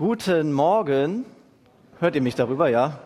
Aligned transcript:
Guten 0.00 0.54
Morgen. 0.54 1.26
Hört 1.98 2.14
ihr 2.14 2.22
mich 2.22 2.34
darüber, 2.34 2.70
ja? 2.70 3.00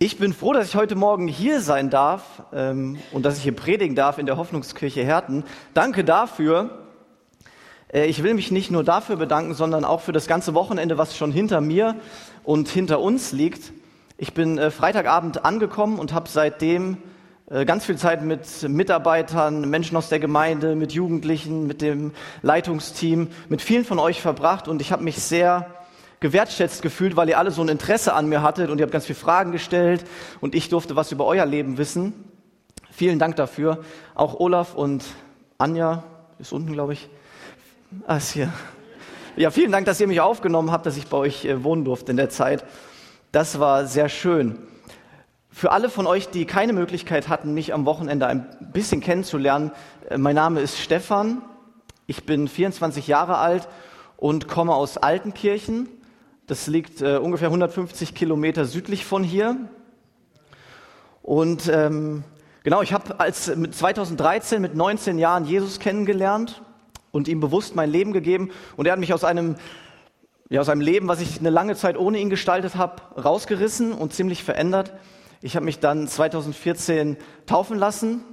Ich 0.00 0.18
bin 0.18 0.32
froh, 0.32 0.52
dass 0.52 0.66
ich 0.66 0.74
heute 0.74 0.96
Morgen 0.96 1.28
hier 1.28 1.60
sein 1.60 1.88
darf 1.88 2.42
ähm, 2.52 2.98
und 3.12 3.24
dass 3.24 3.36
ich 3.36 3.44
hier 3.44 3.54
predigen 3.54 3.94
darf 3.94 4.18
in 4.18 4.26
der 4.26 4.38
Hoffnungskirche 4.38 5.04
Herten. 5.04 5.44
Danke 5.72 6.02
dafür. 6.02 6.88
Äh, 7.92 8.06
ich 8.06 8.24
will 8.24 8.34
mich 8.34 8.50
nicht 8.50 8.72
nur 8.72 8.82
dafür 8.82 9.14
bedanken, 9.14 9.54
sondern 9.54 9.84
auch 9.84 10.00
für 10.00 10.10
das 10.10 10.26
ganze 10.26 10.52
Wochenende, 10.52 10.98
was 10.98 11.16
schon 11.16 11.30
hinter 11.30 11.60
mir 11.60 11.94
und 12.42 12.66
hinter 12.68 12.98
uns 12.98 13.30
liegt. 13.30 13.72
Ich 14.18 14.34
bin 14.34 14.58
äh, 14.58 14.72
Freitagabend 14.72 15.44
angekommen 15.44 16.00
und 16.00 16.12
habe 16.12 16.28
seitdem 16.28 16.96
ganz 17.46 17.84
viel 17.84 17.96
Zeit 17.96 18.22
mit 18.22 18.66
Mitarbeitern, 18.68 19.68
Menschen 19.68 19.96
aus 19.96 20.08
der 20.08 20.18
Gemeinde, 20.18 20.74
mit 20.74 20.92
Jugendlichen, 20.92 21.66
mit 21.66 21.82
dem 21.82 22.12
Leitungsteam, 22.42 23.28
mit 23.48 23.60
vielen 23.60 23.84
von 23.84 23.98
euch 23.98 24.22
verbracht 24.22 24.66
und 24.66 24.80
ich 24.80 24.92
habe 24.92 25.04
mich 25.04 25.22
sehr 25.22 25.66
gewertschätzt 26.20 26.80
gefühlt, 26.80 27.16
weil 27.16 27.28
ihr 27.28 27.38
alle 27.38 27.50
so 27.50 27.60
ein 27.60 27.68
Interesse 27.68 28.14
an 28.14 28.30
mir 28.30 28.40
hattet 28.40 28.70
und 28.70 28.78
ihr 28.78 28.84
habt 28.84 28.92
ganz 28.92 29.04
viele 29.04 29.18
Fragen 29.18 29.52
gestellt 29.52 30.06
und 30.40 30.54
ich 30.54 30.70
durfte 30.70 30.96
was 30.96 31.12
über 31.12 31.26
euer 31.26 31.44
Leben 31.44 31.76
wissen. 31.76 32.14
Vielen 32.90 33.18
Dank 33.18 33.36
dafür. 33.36 33.84
Auch 34.14 34.40
Olaf 34.40 34.74
und 34.74 35.04
Anja 35.58 36.04
ist 36.38 36.52
unten, 36.52 36.72
glaube 36.72 36.94
ich. 36.94 37.10
Ah, 38.06 38.16
ist 38.16 38.32
hier. 38.32 38.50
Ja, 39.36 39.50
vielen 39.50 39.70
Dank, 39.70 39.84
dass 39.84 40.00
ihr 40.00 40.06
mich 40.06 40.22
aufgenommen 40.22 40.70
habt, 40.70 40.86
dass 40.86 40.96
ich 40.96 41.08
bei 41.08 41.18
euch 41.18 41.44
äh, 41.44 41.62
wohnen 41.62 41.84
durfte 41.84 42.12
in 42.12 42.16
der 42.16 42.30
Zeit. 42.30 42.64
Das 43.32 43.58
war 43.60 43.86
sehr 43.86 44.08
schön. 44.08 44.58
Für 45.56 45.70
alle 45.70 45.88
von 45.88 46.08
euch, 46.08 46.30
die 46.30 46.46
keine 46.46 46.72
Möglichkeit 46.72 47.28
hatten, 47.28 47.54
mich 47.54 47.72
am 47.72 47.86
Wochenende 47.86 48.26
ein 48.26 48.44
bisschen 48.72 49.00
kennenzulernen, 49.00 49.70
äh, 50.10 50.18
mein 50.18 50.34
Name 50.34 50.60
ist 50.60 50.80
Stefan. 50.80 51.42
Ich 52.08 52.26
bin 52.26 52.48
24 52.48 53.06
Jahre 53.06 53.38
alt 53.38 53.68
und 54.16 54.48
komme 54.48 54.74
aus 54.74 54.96
Altenkirchen. 54.98 55.88
Das 56.48 56.66
liegt 56.66 57.02
äh, 57.02 57.18
ungefähr 57.18 57.46
150 57.46 58.16
Kilometer 58.16 58.64
südlich 58.64 59.04
von 59.04 59.22
hier. 59.22 59.56
Und 61.22 61.68
ähm, 61.68 62.24
genau, 62.64 62.82
ich 62.82 62.92
habe 62.92 63.20
als 63.20 63.54
mit 63.54 63.76
2013 63.76 64.60
mit 64.60 64.74
19 64.74 65.18
Jahren 65.18 65.44
Jesus 65.44 65.78
kennengelernt 65.78 66.62
und 67.12 67.28
ihm 67.28 67.38
bewusst 67.38 67.76
mein 67.76 67.90
Leben 67.90 68.12
gegeben. 68.12 68.50
Und 68.76 68.86
er 68.86 68.92
hat 68.94 68.98
mich 68.98 69.14
aus 69.14 69.22
einem 69.22 69.54
ja, 70.50 70.60
aus 70.60 70.68
einem 70.68 70.80
Leben, 70.80 71.06
was 71.06 71.20
ich 71.20 71.38
eine 71.38 71.50
lange 71.50 71.76
Zeit 71.76 71.96
ohne 71.96 72.18
ihn 72.18 72.28
gestaltet 72.28 72.74
habe, 72.74 73.02
rausgerissen 73.22 73.92
und 73.92 74.12
ziemlich 74.12 74.42
verändert. 74.42 74.92
Ich 75.44 75.56
habe 75.56 75.66
mich 75.66 75.78
dann 75.78 76.08
2014 76.08 77.18
taufen 77.44 77.78
lassen 77.78 78.24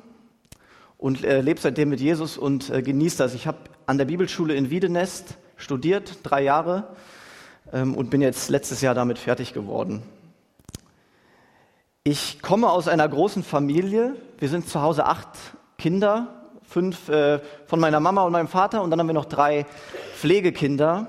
und 0.98 1.26
äh, 1.26 1.42
lebe 1.42 1.60
seitdem 1.60 1.90
mit 1.90 2.00
Jesus 2.00 2.38
und 2.38 2.70
äh, 2.70 2.82
genieße 2.82 3.18
das. 3.18 3.34
Ich 3.34 3.48
habe 3.48 3.58
an 3.86 3.98
der 3.98 4.06
Bibelschule 4.06 4.56
in 4.56 4.70
Wiedenest 4.70 5.36
studiert, 5.58 6.20
drei 6.24 6.42
Jahre, 6.42 6.96
ähm, 7.74 7.96
und 7.96 8.12
bin 8.12 8.22
jetzt 8.22 8.50
letztes 8.50 8.80
Jahr 8.80 8.96
damit 8.96 9.20
fertig 9.20 9.52
geworden. 9.52 10.04
Ich 12.06 12.42
komme 12.42 12.70
aus 12.70 12.88
einer 12.88 13.10
großen 13.10 13.44
Familie. 13.44 14.16
Wir 14.40 14.48
sind 14.48 14.70
zu 14.70 14.82
Hause 14.82 15.06
acht 15.06 15.38
Kinder, 15.78 16.50
fünf 16.64 17.10
äh, 17.10 17.42
von 17.66 17.82
meiner 17.82 18.00
Mama 18.00 18.24
und 18.24 18.32
meinem 18.32 18.48
Vater 18.48 18.82
und 18.82 18.90
dann 18.90 19.02
haben 19.02 19.08
wir 19.08 19.14
noch 19.14 19.26
drei 19.26 19.66
Pflegekinder. 20.16 21.08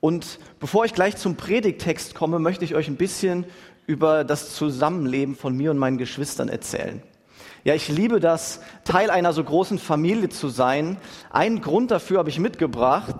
Und 0.00 0.40
bevor 0.58 0.84
ich 0.84 0.92
gleich 0.92 1.16
zum 1.16 1.36
Predigtext 1.36 2.16
komme, 2.16 2.40
möchte 2.40 2.64
ich 2.64 2.74
euch 2.74 2.88
ein 2.88 2.96
bisschen 2.96 3.46
über 3.86 4.24
das 4.24 4.54
Zusammenleben 4.54 5.36
von 5.36 5.56
mir 5.56 5.70
und 5.70 5.78
meinen 5.78 5.98
Geschwistern 5.98 6.48
erzählen. 6.48 7.02
Ja, 7.64 7.74
ich 7.74 7.88
liebe 7.88 8.20
das, 8.20 8.60
Teil 8.84 9.10
einer 9.10 9.32
so 9.32 9.42
großen 9.42 9.78
Familie 9.78 10.28
zu 10.28 10.48
sein. 10.48 10.98
Einen 11.30 11.60
Grund 11.60 11.90
dafür 11.90 12.18
habe 12.18 12.28
ich 12.28 12.38
mitgebracht. 12.38 13.16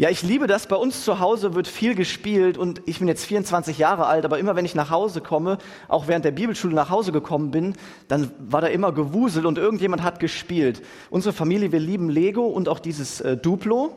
Ja, 0.00 0.08
ich 0.08 0.22
liebe 0.22 0.46
das. 0.46 0.66
Bei 0.66 0.76
uns 0.76 1.04
zu 1.04 1.20
Hause 1.20 1.54
wird 1.54 1.68
viel 1.68 1.94
gespielt 1.94 2.56
und 2.56 2.80
ich 2.86 3.00
bin 3.00 3.08
jetzt 3.08 3.26
24 3.26 3.76
Jahre 3.76 4.06
alt, 4.06 4.24
aber 4.24 4.38
immer 4.38 4.56
wenn 4.56 4.64
ich 4.64 4.74
nach 4.74 4.88
Hause 4.88 5.20
komme, 5.20 5.58
auch 5.88 6.08
während 6.08 6.24
der 6.24 6.30
Bibelschule 6.30 6.74
nach 6.74 6.88
Hause 6.88 7.12
gekommen 7.12 7.50
bin, 7.50 7.74
dann 8.08 8.30
war 8.38 8.62
da 8.62 8.68
immer 8.68 8.92
Gewusel 8.92 9.44
und 9.44 9.58
irgendjemand 9.58 10.02
hat 10.02 10.18
gespielt. 10.18 10.80
Unsere 11.10 11.34
Familie, 11.34 11.70
wir 11.70 11.80
lieben 11.80 12.08
Lego 12.08 12.46
und 12.46 12.66
auch 12.66 12.78
dieses 12.78 13.20
äh, 13.20 13.36
Duplo. 13.36 13.94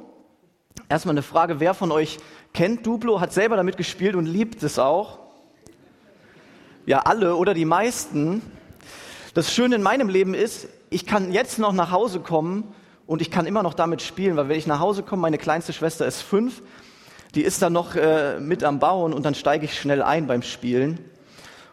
Erstmal 0.90 1.14
eine 1.14 1.22
Frage, 1.22 1.62
wer 1.62 1.74
von 1.74 1.90
euch 1.90 2.18
kennt 2.54 2.86
Duplo, 2.86 3.22
hat 3.22 3.32
selber 3.32 3.56
damit 3.56 3.78
gespielt 3.78 4.16
und 4.16 4.26
liebt 4.26 4.62
es 4.62 4.80
auch? 4.80 5.20
Ja, 6.86 7.00
alle 7.00 7.38
oder 7.38 7.54
die 7.54 7.64
meisten. 7.64 8.42
Das 9.36 9.54
Schöne 9.54 9.76
in 9.76 9.82
meinem 9.82 10.10
Leben 10.10 10.34
ist, 10.34 10.68
ich 10.90 11.06
kann 11.06 11.32
jetzt 11.32 11.60
noch 11.60 11.72
nach 11.72 11.92
Hause 11.92 12.20
kommen 12.20 12.76
und 13.06 13.22
ich 13.22 13.32
kann 13.32 13.46
immer 13.46 13.64
noch 13.64 13.74
damit 13.74 14.02
spielen, 14.02 14.38
weil 14.38 14.50
wenn 14.50 14.58
ich 14.58 14.68
nach 14.68 14.80
Hause 14.80 15.04
komme, 15.04 15.22
meine 15.22 15.38
kleinste 15.38 15.74
Schwester 15.74 16.06
ist 16.06 16.22
fünf, 16.22 16.62
die 17.36 17.42
ist 17.42 17.62
dann 17.62 17.74
noch 17.74 17.96
äh, 17.96 18.40
mit 18.40 18.64
am 18.64 18.80
Bauen 18.80 19.14
und 19.14 19.26
dann 19.26 19.36
steige 19.36 19.66
ich 19.66 19.78
schnell 19.78 20.02
ein 20.02 20.28
beim 20.28 20.44
Spielen. 20.44 21.00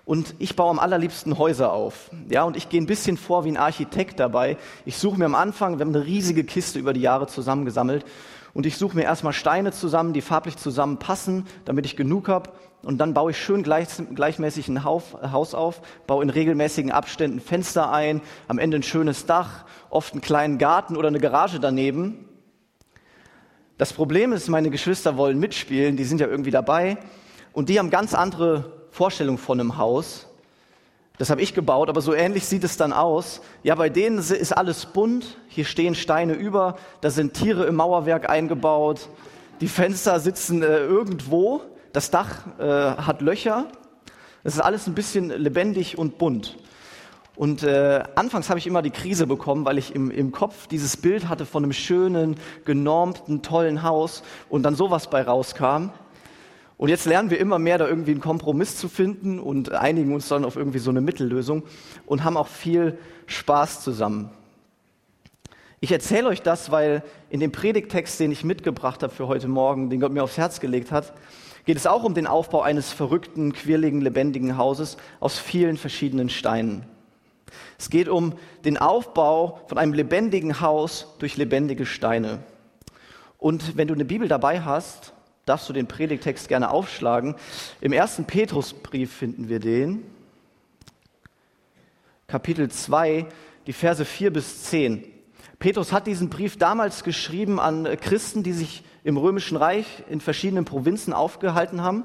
Und 0.06 0.34
ich 0.38 0.56
baue 0.56 0.70
am 0.70 0.78
allerliebsten 0.80 1.38
Häuser 1.38 1.72
auf. 1.72 2.10
Ja, 2.30 2.42
und 2.42 2.56
ich 2.56 2.68
gehe 2.68 2.80
ein 2.80 2.86
bisschen 2.86 3.16
vor 3.16 3.44
wie 3.44 3.50
ein 3.50 3.56
Architekt 3.56 4.18
dabei. 4.18 4.56
Ich 4.84 4.96
suche 4.96 5.18
mir 5.18 5.26
am 5.26 5.36
Anfang, 5.36 5.78
wir 5.78 5.86
haben 5.86 5.94
eine 5.94 6.04
riesige 6.04 6.42
Kiste 6.42 6.78
über 6.78 6.92
die 6.92 7.02
Jahre 7.02 7.28
zusammengesammelt 7.28 8.04
und 8.52 8.66
ich 8.66 8.76
suche 8.76 8.96
mir 8.96 9.04
erstmal 9.04 9.32
Steine 9.32 9.70
zusammen, 9.70 10.12
die 10.12 10.22
farblich 10.22 10.56
zusammenpassen, 10.56 11.46
damit 11.64 11.86
ich 11.86 11.96
genug 11.96 12.28
habe. 12.28 12.50
Und 12.82 12.98
dann 12.98 13.12
baue 13.12 13.32
ich 13.32 13.38
schön 13.38 13.62
gleich, 13.62 13.88
gleichmäßig 14.14 14.68
ein 14.68 14.84
Haus 14.84 15.54
auf, 15.54 15.82
baue 16.06 16.22
in 16.22 16.30
regelmäßigen 16.30 16.90
Abständen 16.90 17.40
Fenster 17.40 17.92
ein, 17.92 18.22
am 18.48 18.58
Ende 18.58 18.78
ein 18.78 18.82
schönes 18.82 19.26
Dach, 19.26 19.64
oft 19.90 20.14
einen 20.14 20.22
kleinen 20.22 20.56
Garten 20.58 20.96
oder 20.96 21.08
eine 21.08 21.20
Garage 21.20 21.60
daneben. 21.60 22.26
Das 23.76 23.92
Problem 23.92 24.32
ist, 24.32 24.48
meine 24.48 24.70
Geschwister 24.70 25.16
wollen 25.16 25.38
mitspielen, 25.38 25.96
die 25.96 26.04
sind 26.04 26.20
ja 26.20 26.26
irgendwie 26.26 26.50
dabei 26.50 26.98
und 27.52 27.68
die 27.68 27.78
haben 27.78 27.90
ganz 27.90 28.14
andere 28.14 28.72
Vorstellungen 28.90 29.38
von 29.38 29.60
einem 29.60 29.76
Haus. 29.76 30.26
Das 31.18 31.28
habe 31.28 31.42
ich 31.42 31.52
gebaut, 31.52 31.90
aber 31.90 32.00
so 32.00 32.14
ähnlich 32.14 32.46
sieht 32.46 32.64
es 32.64 32.78
dann 32.78 32.94
aus. 32.94 33.42
Ja, 33.62 33.74
bei 33.74 33.90
denen 33.90 34.18
ist 34.18 34.56
alles 34.56 34.86
bunt. 34.86 35.36
Hier 35.48 35.66
stehen 35.66 35.94
Steine 35.94 36.32
über, 36.32 36.78
da 37.02 37.10
sind 37.10 37.34
Tiere 37.34 37.66
im 37.66 37.74
Mauerwerk 37.74 38.30
eingebaut. 38.30 39.10
Die 39.60 39.68
Fenster 39.68 40.18
sitzen 40.18 40.62
äh, 40.62 40.78
irgendwo. 40.78 41.60
Das 41.92 42.10
Dach 42.10 42.46
äh, 42.58 42.62
hat 42.62 43.20
Löcher. 43.20 43.66
Es 44.44 44.54
ist 44.54 44.60
alles 44.60 44.86
ein 44.86 44.94
bisschen 44.94 45.30
lebendig 45.30 45.98
und 45.98 46.18
bunt. 46.18 46.56
Und 47.34 47.62
äh, 47.62 48.04
anfangs 48.14 48.48
habe 48.48 48.58
ich 48.58 48.66
immer 48.66 48.82
die 48.82 48.90
Krise 48.90 49.26
bekommen, 49.26 49.64
weil 49.64 49.78
ich 49.78 49.94
im, 49.94 50.10
im 50.10 50.30
Kopf 50.30 50.66
dieses 50.66 50.96
Bild 50.96 51.28
hatte 51.28 51.46
von 51.46 51.64
einem 51.64 51.72
schönen, 51.72 52.36
genormten, 52.64 53.42
tollen 53.42 53.82
Haus 53.82 54.22
und 54.48 54.62
dann 54.62 54.76
sowas 54.76 55.10
bei 55.10 55.22
rauskam. 55.22 55.90
Und 56.76 56.90
jetzt 56.90 57.06
lernen 57.06 57.30
wir 57.30 57.40
immer 57.40 57.58
mehr, 57.58 57.78
da 57.78 57.88
irgendwie 57.88 58.12
einen 58.12 58.20
Kompromiss 58.20 58.76
zu 58.76 58.88
finden 58.88 59.38
und 59.38 59.72
einigen 59.72 60.14
uns 60.14 60.28
dann 60.28 60.44
auf 60.44 60.56
irgendwie 60.56 60.78
so 60.78 60.90
eine 60.90 61.00
Mittellösung 61.00 61.64
und 62.06 62.24
haben 62.24 62.36
auch 62.36 62.46
viel 62.46 62.98
Spaß 63.26 63.82
zusammen. 63.82 64.30
Ich 65.80 65.92
erzähle 65.92 66.28
euch 66.28 66.42
das, 66.42 66.70
weil 66.70 67.02
in 67.30 67.40
dem 67.40 67.52
Predigtext, 67.52 68.20
den 68.20 68.32
ich 68.32 68.44
mitgebracht 68.44 69.02
habe 69.02 69.12
für 69.12 69.28
heute 69.28 69.48
Morgen, 69.48 69.90
den 69.90 69.98
Gott 69.98 70.12
mir 70.12 70.22
aufs 70.22 70.36
Herz 70.36 70.60
gelegt 70.60 70.92
hat, 70.92 71.14
geht 71.70 71.76
es 71.76 71.86
auch 71.86 72.02
um 72.02 72.14
den 72.14 72.26
Aufbau 72.26 72.62
eines 72.62 72.90
verrückten, 72.92 73.52
quirligen, 73.52 74.00
lebendigen 74.00 74.56
Hauses 74.56 74.96
aus 75.20 75.38
vielen 75.38 75.76
verschiedenen 75.76 76.28
Steinen. 76.28 76.84
Es 77.78 77.90
geht 77.90 78.08
um 78.08 78.34
den 78.64 78.76
Aufbau 78.76 79.60
von 79.68 79.78
einem 79.78 79.92
lebendigen 79.92 80.60
Haus 80.60 81.06
durch 81.20 81.36
lebendige 81.36 81.86
Steine. 81.86 82.40
Und 83.38 83.76
wenn 83.76 83.86
du 83.86 83.94
eine 83.94 84.04
Bibel 84.04 84.26
dabei 84.26 84.62
hast, 84.62 85.12
darfst 85.46 85.68
du 85.68 85.72
den 85.72 85.86
Predigtext 85.86 86.48
gerne 86.48 86.72
aufschlagen. 86.72 87.36
Im 87.80 87.92
ersten 87.92 88.24
Petrusbrief 88.24 89.12
finden 89.12 89.48
wir 89.48 89.60
den. 89.60 90.02
Kapitel 92.26 92.68
2, 92.68 93.26
die 93.68 93.72
Verse 93.72 94.04
4 94.04 94.32
bis 94.32 94.64
10. 94.64 95.04
Petrus 95.60 95.92
hat 95.92 96.08
diesen 96.08 96.30
Brief 96.30 96.56
damals 96.56 97.04
geschrieben 97.04 97.60
an 97.60 97.86
Christen, 98.00 98.42
die 98.42 98.54
sich 98.54 98.82
im 99.04 99.16
Römischen 99.16 99.56
Reich 99.56 99.86
in 100.08 100.20
verschiedenen 100.20 100.64
Provinzen 100.64 101.12
aufgehalten 101.12 101.82
haben 101.82 102.04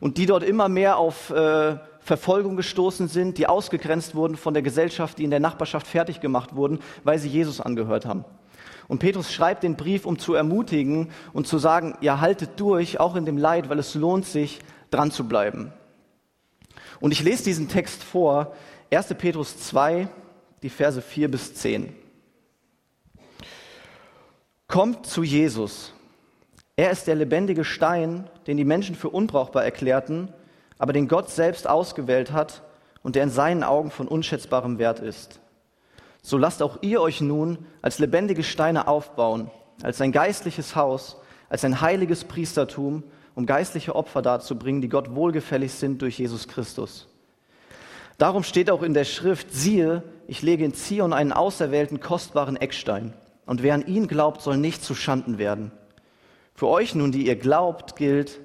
und 0.00 0.18
die 0.18 0.26
dort 0.26 0.42
immer 0.42 0.68
mehr 0.68 0.98
auf 0.98 1.30
äh, 1.30 1.76
Verfolgung 2.00 2.56
gestoßen 2.56 3.08
sind, 3.08 3.38
die 3.38 3.48
ausgegrenzt 3.48 4.14
wurden 4.14 4.36
von 4.36 4.54
der 4.54 4.62
Gesellschaft, 4.62 5.18
die 5.18 5.24
in 5.24 5.30
der 5.30 5.40
Nachbarschaft 5.40 5.86
fertig 5.86 6.20
gemacht 6.20 6.54
wurden, 6.54 6.78
weil 7.02 7.18
sie 7.18 7.28
Jesus 7.28 7.60
angehört 7.60 8.06
haben. 8.06 8.24
Und 8.88 9.00
Petrus 9.00 9.32
schreibt 9.32 9.64
den 9.64 9.76
Brief, 9.76 10.06
um 10.06 10.18
zu 10.18 10.34
ermutigen 10.34 11.10
und 11.32 11.48
zu 11.48 11.58
sagen, 11.58 11.96
ja, 12.00 12.20
haltet 12.20 12.60
durch, 12.60 13.00
auch 13.00 13.16
in 13.16 13.24
dem 13.24 13.36
Leid, 13.36 13.68
weil 13.68 13.80
es 13.80 13.94
lohnt 13.94 14.24
sich, 14.24 14.60
dran 14.90 15.10
zu 15.10 15.26
bleiben. 15.26 15.72
Und 17.00 17.10
ich 17.10 17.22
lese 17.22 17.44
diesen 17.44 17.68
Text 17.68 18.04
vor, 18.04 18.54
1. 18.92 19.14
Petrus 19.14 19.58
2, 19.58 20.08
die 20.62 20.70
Verse 20.70 21.02
4 21.02 21.30
bis 21.30 21.54
10. 21.54 21.92
Kommt 24.68 25.06
zu 25.06 25.24
Jesus. 25.24 25.92
Er 26.78 26.90
ist 26.90 27.06
der 27.06 27.14
lebendige 27.14 27.64
Stein, 27.64 28.28
den 28.46 28.58
die 28.58 28.64
Menschen 28.64 28.94
für 28.94 29.08
unbrauchbar 29.08 29.64
erklärten, 29.64 30.28
aber 30.78 30.92
den 30.92 31.08
Gott 31.08 31.30
selbst 31.30 31.66
ausgewählt 31.66 32.32
hat 32.32 32.62
und 33.02 33.16
der 33.16 33.22
in 33.22 33.30
seinen 33.30 33.64
Augen 33.64 33.90
von 33.90 34.06
unschätzbarem 34.06 34.78
Wert 34.78 35.00
ist. 35.00 35.40
so 36.20 36.36
lasst 36.36 36.60
auch 36.60 36.78
ihr 36.82 37.00
euch 37.00 37.20
nun 37.20 37.64
als 37.80 37.98
lebendige 37.98 38.42
Steine 38.42 38.88
aufbauen, 38.88 39.50
als 39.82 40.00
ein 40.00 40.12
geistliches 40.12 40.76
Haus, 40.76 41.16
als 41.48 41.64
ein 41.64 41.80
heiliges 41.80 42.24
Priestertum, 42.24 43.04
um 43.34 43.46
geistliche 43.46 43.94
Opfer 43.94 44.22
darzubringen, 44.22 44.82
die 44.82 44.88
Gott 44.88 45.14
wohlgefällig 45.14 45.72
sind 45.72 46.02
durch 46.02 46.18
Jesus 46.18 46.48
Christus. 46.48 47.06
Darum 48.18 48.42
steht 48.42 48.70
auch 48.70 48.82
in 48.82 48.92
der 48.92 49.04
Schrift, 49.04 49.52
siehe, 49.52 50.02
ich 50.26 50.42
lege 50.42 50.64
in 50.64 50.74
Zion 50.74 51.12
einen 51.12 51.32
auserwählten, 51.32 52.00
kostbaren 52.00 52.56
Eckstein, 52.56 53.14
und 53.46 53.62
wer 53.62 53.74
an 53.74 53.86
ihn 53.86 54.08
glaubt, 54.08 54.42
soll 54.42 54.56
nicht 54.56 54.82
zu 54.82 54.94
Schanden 54.94 55.38
werden. 55.38 55.70
Für 56.56 56.68
euch 56.68 56.94
nun, 56.94 57.12
die 57.12 57.26
ihr 57.26 57.36
glaubt, 57.36 57.96
gilt, 57.96 58.40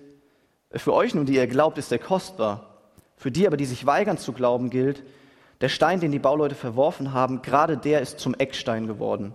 für 0.73 0.93
euch 0.93 1.15
nun, 1.15 1.25
die 1.25 1.35
ihr 1.35 1.47
glaubt, 1.47 1.77
ist 1.77 1.91
er 1.91 1.99
kostbar. 1.99 2.67
Für 3.15 3.31
die 3.31 3.47
aber, 3.47 3.55
die 3.55 3.65
sich 3.65 3.85
weigern 3.85 4.17
zu 4.17 4.33
glauben, 4.33 4.69
gilt, 4.69 5.03
der 5.61 5.69
Stein, 5.69 6.01
den 6.01 6.11
die 6.11 6.19
Bauleute 6.19 6.55
verworfen 6.55 7.13
haben, 7.13 7.41
gerade 7.41 7.77
der 7.77 8.01
ist 8.01 8.19
zum 8.19 8.33
Eckstein 8.33 8.87
geworden. 8.87 9.33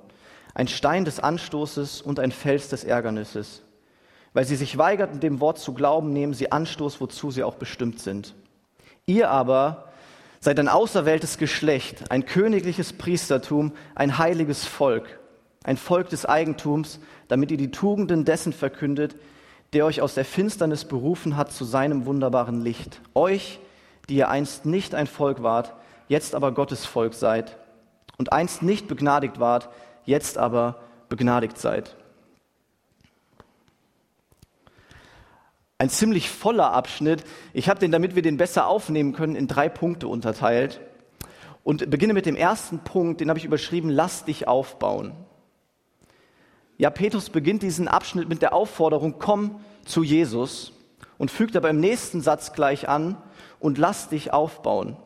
Ein 0.55 0.69
Stein 0.69 1.05
des 1.06 1.20
Anstoßes 1.20 2.02
und 2.02 2.20
ein 2.20 2.32
Fels 2.32 2.69
des 2.69 2.84
Ärgernisses. 2.84 3.62
Weil 4.34 4.44
sie 4.44 4.56
sich 4.56 4.76
weigerten, 4.76 5.20
dem 5.20 5.40
Wort 5.40 5.58
zu 5.58 5.73
glauben, 5.73 6.12
nehmen 6.12 6.34
sie 6.34 6.52
Anstoß, 6.52 7.00
wozu 7.00 7.31
sie 7.31 7.44
auch 7.44 7.55
bestimmt 7.55 8.00
sind. 8.00 8.34
Ihr 9.06 9.31
aber 9.31 9.93
seid 10.40 10.58
ein 10.58 10.69
auserwähltes 10.69 11.38
Geschlecht, 11.38 12.11
ein 12.11 12.26
königliches 12.26 12.93
Priestertum, 12.93 13.73
ein 13.94 14.19
heiliges 14.19 14.67
Volk, 14.67 15.19
ein 15.66 15.76
Volk 15.76 16.08
des 16.10 16.24
Eigentums, 16.24 17.00
damit 17.26 17.50
ihr 17.50 17.56
die 17.56 17.72
Tugenden 17.72 18.24
dessen 18.24 18.52
verkündet, 18.52 19.16
der 19.72 19.84
euch 19.84 20.00
aus 20.00 20.14
der 20.14 20.24
Finsternis 20.24 20.84
berufen 20.84 21.36
hat 21.36 21.50
zu 21.50 21.64
seinem 21.64 22.06
wunderbaren 22.06 22.60
Licht. 22.60 23.00
Euch, 23.14 23.58
die 24.08 24.14
ihr 24.14 24.28
einst 24.28 24.64
nicht 24.64 24.94
ein 24.94 25.08
Volk 25.08 25.42
wart, 25.42 25.74
jetzt 26.06 26.36
aber 26.36 26.52
Gottes 26.52 26.86
Volk 26.86 27.14
seid 27.14 27.58
und 28.16 28.32
einst 28.32 28.62
nicht 28.62 28.86
begnadigt 28.86 29.40
wart, 29.40 29.68
jetzt 30.04 30.38
aber 30.38 30.82
begnadigt 31.08 31.58
seid. 31.58 31.96
Ein 35.78 35.90
ziemlich 35.90 36.30
voller 36.30 36.72
Abschnitt. 36.72 37.24
Ich 37.52 37.68
habe 37.68 37.80
den, 37.80 37.90
damit 37.90 38.14
wir 38.14 38.22
den 38.22 38.36
besser 38.36 38.68
aufnehmen 38.68 39.14
können, 39.14 39.34
in 39.34 39.48
drei 39.48 39.68
Punkte 39.68 40.06
unterteilt 40.06 40.80
und 41.64 41.90
beginne 41.90 42.12
mit 42.12 42.24
dem 42.24 42.36
ersten 42.36 42.78
Punkt, 42.78 43.20
den 43.20 43.30
habe 43.30 43.40
ich 43.40 43.44
überschrieben, 43.44 43.90
lass 43.90 44.24
dich 44.24 44.46
aufbauen. 44.46 45.12
Ja, 46.78 46.90
Petrus 46.90 47.31
beginnt 47.31 47.62
diesen 47.62 47.88
Abschnitt 47.88 48.28
mit 48.28 48.43
der 48.43 48.52
Aufforderung, 48.52 49.17
komm 49.19 49.61
zu 49.84 50.02
Jesus 50.02 50.73
und 51.19 51.31
fügt 51.31 51.56
aber 51.56 51.70
im 51.70 51.81
nächsten 51.81 52.20
Satz 52.20 52.52
gleich 52.52 52.88
an 52.88 53.17
und 53.61 53.78
lass 53.78 54.08
dich 54.08 54.32
aufbauen. 54.32 54.96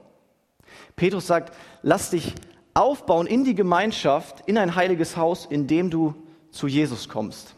Petrus 0.97 1.27
sagt, 1.27 1.55
lass 1.83 2.11
dich 2.11 2.35
aufbauen 2.75 3.27
in 3.27 3.45
die 3.45 3.55
Gemeinschaft, 3.55 4.43
in 4.47 4.59
ein 4.59 4.75
heiliges 4.75 5.17
Haus, 5.17 5.47
in 5.47 5.67
dem 5.67 5.91
du 5.91 6.15
zu 6.51 6.67
Jesus 6.67 7.09
kommst. 7.09 7.55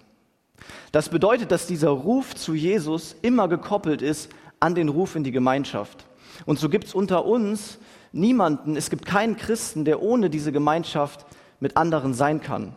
Das 0.93 1.09
bedeutet, 1.09 1.51
dass 1.51 1.67
dieser 1.67 1.91
Ruf 1.91 2.35
zu 2.35 2.55
Jesus 2.55 3.17
immer 3.23 3.49
gekoppelt 3.49 4.03
ist 4.03 4.31
an 4.61 4.75
den 4.75 4.89
Ruf 4.89 5.17
in 5.17 5.25
die 5.25 5.33
Gemeinschaft. 5.33 6.07
Und 6.45 6.59
so 6.59 6.69
gibt 6.69 6.85
es 6.85 6.95
unter 6.95 7.25
uns 7.25 7.79
niemanden, 8.13 8.77
es 8.77 8.91
gibt 8.91 9.07
keinen 9.07 9.37
Christen, 9.37 9.85
der 9.85 10.03
ohne 10.03 10.29
diese 10.29 10.53
Gemeinschaft 10.53 11.25
mit 11.61 11.77
anderen 11.77 12.15
sein 12.15 12.41
kann. 12.41 12.77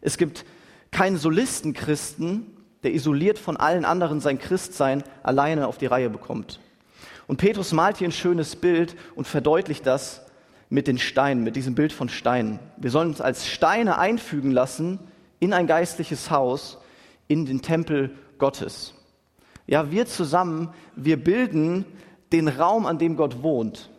Es 0.00 0.18
gibt 0.18 0.44
keinen 0.90 1.16
Solistenchristen, 1.16 2.46
der 2.82 2.94
isoliert 2.94 3.38
von 3.38 3.56
allen 3.56 3.84
anderen 3.84 4.20
sein 4.20 4.38
Christsein 4.38 5.02
alleine 5.22 5.66
auf 5.66 5.78
die 5.78 5.86
Reihe 5.86 6.10
bekommt. 6.10 6.60
Und 7.26 7.36
Petrus 7.36 7.72
malt 7.72 7.98
hier 7.98 8.08
ein 8.08 8.12
schönes 8.12 8.56
Bild 8.56 8.96
und 9.14 9.26
verdeutlicht 9.26 9.86
das 9.86 10.22
mit 10.70 10.86
den 10.86 10.98
Steinen, 10.98 11.44
mit 11.44 11.56
diesem 11.56 11.74
Bild 11.74 11.92
von 11.92 12.08
Steinen. 12.08 12.58
Wir 12.76 12.90
sollen 12.90 13.08
uns 13.08 13.20
als 13.20 13.46
Steine 13.46 13.98
einfügen 13.98 14.50
lassen 14.50 14.98
in 15.40 15.52
ein 15.52 15.66
geistliches 15.66 16.30
Haus, 16.30 16.78
in 17.26 17.46
den 17.46 17.62
Tempel 17.62 18.10
Gottes. 18.38 18.94
Ja, 19.66 19.90
wir 19.90 20.06
zusammen, 20.06 20.70
wir 20.96 21.22
bilden 21.22 21.84
den 22.32 22.48
Raum, 22.48 22.86
an 22.86 22.98
dem 22.98 23.16
Gott 23.16 23.42
wohnt. 23.42 23.90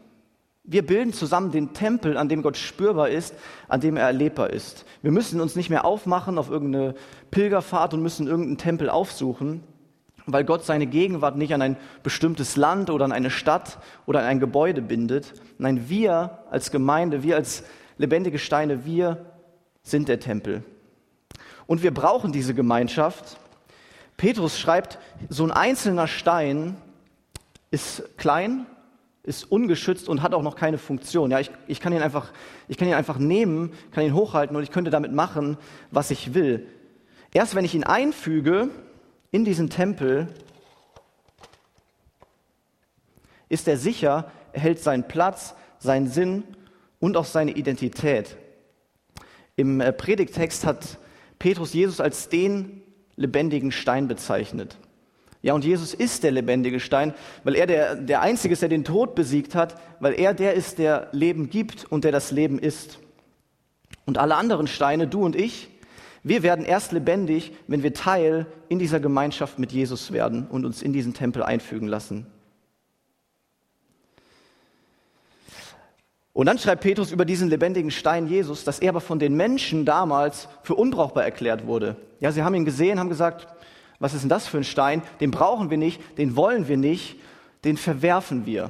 Wir 0.72 0.86
bilden 0.86 1.14
zusammen 1.14 1.52
den 1.52 1.74
Tempel, 1.74 2.16
an 2.16 2.30
dem 2.30 2.44
Gott 2.44 2.56
spürbar 2.56 3.10
ist, 3.10 3.34
an 3.68 3.82
dem 3.82 3.98
er 3.98 4.06
erlebbar 4.06 4.52
ist. 4.52 4.86
Wir 5.02 5.10
müssen 5.10 5.42
uns 5.42 5.56
nicht 5.56 5.72
mehr 5.72 5.84
aufmachen 5.84 6.38
auf 6.38 6.52
irgendeine 6.52 6.94
Pilgerfahrt 7.32 7.96
und 7.96 8.04
müssen 8.04 8.28
irgendeinen 8.28 8.60
Tempel 8.60 8.88
aufsuchen, 8.88 9.64
weil 10.28 10.44
Gott 10.44 10.64
seine 10.64 10.86
Gegenwart 10.86 11.38
nicht 11.38 11.56
an 11.56 11.64
ein 11.64 11.76
bestimmtes 12.04 12.56
Land 12.56 12.92
oder 12.92 13.06
an 13.06 13.12
eine 13.12 13.32
Stadt 13.32 13.80
oder 14.06 14.20
an 14.20 14.26
ein 14.26 14.40
Gebäude 14.40 14.84
bindet. 14.84 15.34
Nein, 15.58 15.90
wir 15.90 16.38
als 16.52 16.70
Gemeinde, 16.70 17.24
wir 17.24 17.36
als 17.36 17.64
lebendige 17.98 18.38
Steine, 18.38 18.86
wir 18.86 19.26
sind 19.82 20.08
der 20.08 20.20
Tempel. 20.20 20.64
Und 21.66 21.82
wir 21.82 21.92
brauchen 21.92 22.32
diese 22.32 22.54
Gemeinschaft. 22.54 23.38
Petrus 24.18 24.60
schreibt, 24.60 25.00
so 25.30 25.46
ein 25.46 25.52
einzelner 25.52 26.06
Stein 26.06 26.78
ist 27.72 28.04
klein, 28.20 28.68
ist 29.24 29.52
ungeschützt 29.52 30.08
und 30.08 30.22
hat 30.22 30.34
auch 30.34 30.42
noch 30.42 30.56
keine 30.56 30.78
Funktion. 30.78 31.32
Ja, 31.32 31.40
ich, 31.40 31.52
ich, 31.68 31.80
kann 31.80 31.94
ihn 31.94 32.02
einfach, 32.02 32.32
ich 32.68 32.78
kann 32.78 32.88
ihn 32.88 32.94
einfach 32.94 33.18
nehmen, 33.18 33.72
kann 33.92 34.04
ihn 34.04 34.14
hochhalten 34.14 34.56
und 34.56 34.64
ich 34.64 34.72
könnte 34.72 34.92
damit 34.92 35.12
machen, 35.12 35.58
was 35.92 36.12
ich 36.12 36.34
will. 36.34 36.68
Erst 37.34 37.56
wenn 37.56 37.66
ich 37.66 37.76
ihn 37.76 37.84
einfüge, 37.84 38.70
in 39.32 39.46
diesen 39.46 39.70
Tempel 39.70 40.28
ist 43.50 43.68
er 43.68 43.78
sicher, 43.78 44.32
er 44.54 44.62
hält 44.62 44.80
seinen 44.80 45.08
Platz, 45.08 45.56
seinen 45.80 46.08
Sinn 46.08 46.44
und 47.00 47.18
auch 47.18 47.26
seine 47.26 47.52
Identität. 47.52 48.38
Im 49.56 49.82
äh, 49.82 49.92
Predigtext 49.92 50.66
hat 50.66 50.98
Petrus 51.38 51.74
Jesus 51.74 52.00
als 52.00 52.30
den 52.30 52.82
lebendigen 53.16 53.72
Stein 53.72 54.08
bezeichnet. 54.08 54.78
Ja, 55.42 55.54
und 55.54 55.64
Jesus 55.64 55.94
ist 55.94 56.24
der 56.24 56.32
lebendige 56.32 56.80
Stein, 56.80 57.14
weil 57.44 57.56
er 57.56 57.66
der, 57.66 57.96
der 57.96 58.22
Einzige 58.22 58.54
ist, 58.54 58.62
der 58.62 58.70
den 58.70 58.84
Tod 58.84 59.16
besiegt 59.16 59.56
hat, 59.56 59.80
weil 60.00 60.14
er 60.14 60.34
der 60.34 60.54
ist, 60.54 60.80
der 60.80 61.08
Leben 61.14 61.50
gibt 61.50 61.86
und 61.86 62.04
der 62.04 62.12
das 62.12 62.32
Leben 62.32 62.60
ist. 62.60 63.00
Und 64.06 64.18
alle 64.18 64.36
anderen 64.36 64.68
Steine, 64.68 65.08
du 65.08 65.24
und 65.24 65.36
ich, 65.36 65.70
wir 66.24 66.44
werden 66.44 66.66
erst 66.66 66.92
lebendig, 66.92 67.54
wenn 67.68 67.84
wir 67.84 67.94
Teil 67.94 68.48
in 68.68 68.80
dieser 68.80 69.00
Gemeinschaft 69.00 69.60
mit 69.60 69.72
Jesus 69.72 70.12
werden 70.12 70.48
und 70.48 70.66
uns 70.66 70.82
in 70.82 70.92
diesen 70.92 71.14
Tempel 71.14 71.44
einfügen 71.44 71.88
lassen. 71.88 72.28
Und 76.34 76.46
dann 76.46 76.58
schreibt 76.58 76.84
Petrus 76.84 77.12
über 77.12 77.26
diesen 77.26 77.50
lebendigen 77.50 77.92
Stein 77.92 78.28
Jesus, 78.28 78.64
dass 78.64 78.80
er 78.80 78.90
aber 78.90 79.02
von 79.02 79.20
den 79.20 79.36
Menschen 79.36 79.86
damals 79.86 80.48
für 80.64 80.76
unbrauchbar 80.76 81.24
erklärt 81.24 81.66
wurde. 81.66 81.96
Ja, 82.20 82.32
sie 82.32 82.44
haben 82.44 82.56
ihn 82.56 82.66
gesehen, 82.66 83.00
haben 83.00 83.10
gesagt, 83.10 83.48
was 84.00 84.14
ist 84.14 84.22
denn 84.22 84.30
das 84.30 84.48
für 84.48 84.58
ein 84.58 84.64
Stein? 84.64 85.02
Den 85.20 85.32
brauchen 85.32 85.70
wir 85.70 85.78
nicht, 85.78 86.02
den 86.18 86.36
wollen 86.36 86.68
wir 86.68 86.78
nicht, 86.78 87.18
den 87.64 87.78
verwerfen 87.78 88.46
wir. 88.46 88.70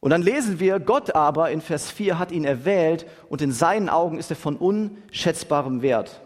Und 0.00 0.10
dann 0.10 0.22
lesen 0.22 0.60
wir, 0.60 0.78
Gott 0.78 1.14
aber 1.14 1.50
in 1.50 1.60
Vers 1.60 1.90
4 1.90 2.18
hat 2.18 2.30
ihn 2.30 2.44
erwählt 2.44 3.06
und 3.28 3.42
in 3.42 3.50
seinen 3.50 3.88
Augen 3.88 4.18
ist 4.18 4.30
er 4.30 4.36
von 4.36 4.56
unschätzbarem 4.56 5.82
Wert. 5.82 6.20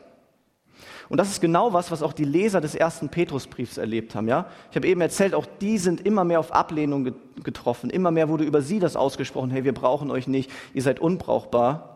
Und 1.08 1.18
das 1.18 1.28
ist 1.28 1.40
genau 1.40 1.72
was, 1.72 1.90
was 1.90 2.02
auch 2.02 2.12
die 2.12 2.24
Leser 2.24 2.60
des 2.60 2.74
ersten 2.74 3.08
Petrusbriefs 3.08 3.76
erlebt 3.76 4.14
haben. 4.14 4.28
Ja? 4.28 4.46
Ich 4.70 4.76
habe 4.76 4.86
eben 4.86 5.00
erzählt, 5.00 5.34
auch 5.34 5.46
die 5.60 5.76
sind 5.78 6.00
immer 6.06 6.24
mehr 6.24 6.40
auf 6.40 6.52
Ablehnung 6.52 7.14
getroffen. 7.42 7.90
Immer 7.90 8.10
mehr 8.10 8.28
wurde 8.30 8.44
über 8.44 8.62
sie 8.62 8.78
das 8.78 8.96
ausgesprochen, 8.96 9.50
hey, 9.50 9.64
wir 9.64 9.74
brauchen 9.74 10.10
euch 10.10 10.26
nicht, 10.26 10.50
ihr 10.72 10.82
seid 10.82 11.00
unbrauchbar. 11.00 11.91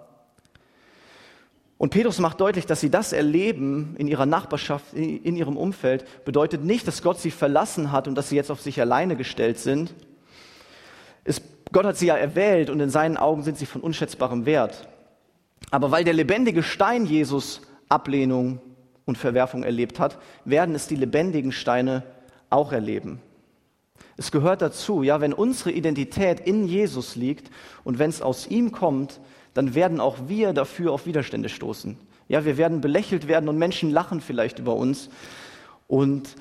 Und 1.79 1.91
Petrus 1.91 2.19
macht 2.21 2.41
deutlich, 2.41 2.67
dass 2.67 2.81
sie 2.81 2.91
das 2.91 3.13
erleben 3.13 3.95
in 3.99 4.09
ihrer 4.09 4.27
Nachbarschaft, 4.27 4.95
in 4.95 5.37
ihrem 5.37 5.57
Umfeld, 5.57 6.07
bedeutet 6.25 6.65
nicht, 6.65 6.89
dass 6.89 7.03
Gott 7.03 7.19
sie 7.19 7.31
verlassen 7.31 7.93
hat 7.93 8.09
und 8.09 8.15
dass 8.15 8.31
sie 8.31 8.37
jetzt 8.37 8.51
auf 8.51 8.63
sich 8.63 8.81
alleine 8.81 9.17
gestellt 9.17 9.59
sind. 9.59 9.95
Es 11.25 11.43
Gott 11.73 11.85
hat 11.85 11.97
sie 11.97 12.07
ja 12.07 12.17
erwählt 12.17 12.71
und 12.71 12.81
in 12.81 12.91
seinen 12.91 13.17
Augen 13.17 13.43
sind 13.43 13.59
sie 13.59 13.67
von 13.67 13.81
unschätzbarem 13.81 14.47
Wert. 14.47 14.89
Aber 15.71 15.91
weil 15.91 16.05
der 16.05 16.15
lebendige 16.15 16.63
Stein 16.63 17.07
Jesus 17.07 17.63
Ablehnung 17.89 18.61
und 19.05 19.19
Verwerfung 19.19 19.63
erlebt 19.63 19.99
hat, 20.01 20.19
werden 20.45 20.75
es 20.75 20.87
die 20.87 20.97
lebendigen 20.97 21.53
Steine 21.53 22.03
auch 22.51 22.73
erleben. 22.73 23.21
Es 24.17 24.31
gehört 24.31 24.63
dazu, 24.63 25.03
ja, 25.03 25.21
wenn 25.21 25.33
unsere 25.33 25.71
Identität 25.71 26.41
in 26.41 26.67
Jesus 26.67 27.17
liegt 27.17 27.51
und 27.85 27.99
wenn 27.99 28.11
es 28.11 28.23
aus 28.23 28.47
ihm 28.47 28.73
kommt, 28.73 29.21
dann 29.57 29.75
werden 29.75 30.01
auch 30.01 30.29
wir 30.29 30.53
dafür 30.53 30.93
auf 30.93 31.07
Widerstände 31.07 31.49
stoßen. 31.49 31.97
Ja, 32.29 32.45
wir 32.45 32.57
werden 32.57 32.81
belächelt 32.81 33.29
werden 33.29 33.49
und 33.49 33.57
Menschen 33.57 33.91
lachen 33.91 34.21
vielleicht 34.21 34.59
über 34.59 34.75
uns. 34.75 35.09
Und 35.87 36.37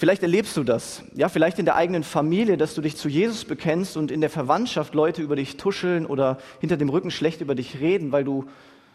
Vielleicht 0.00 0.22
erlebst 0.22 0.56
du 0.56 0.64
das, 0.64 1.02
ja, 1.14 1.28
vielleicht 1.28 1.58
in 1.58 1.66
der 1.66 1.76
eigenen 1.76 2.04
Familie, 2.04 2.56
dass 2.56 2.72
du 2.72 2.80
dich 2.80 2.96
zu 2.96 3.10
Jesus 3.10 3.44
bekennst 3.44 3.98
und 3.98 4.10
in 4.10 4.22
der 4.22 4.30
Verwandtschaft 4.30 4.94
Leute 4.94 5.20
über 5.20 5.36
dich 5.36 5.58
tuscheln 5.58 6.06
oder 6.06 6.38
hinter 6.58 6.78
dem 6.78 6.88
Rücken 6.88 7.10
schlecht 7.10 7.42
über 7.42 7.54
dich 7.54 7.80
reden, 7.80 8.10
weil 8.10 8.24
du 8.24 8.46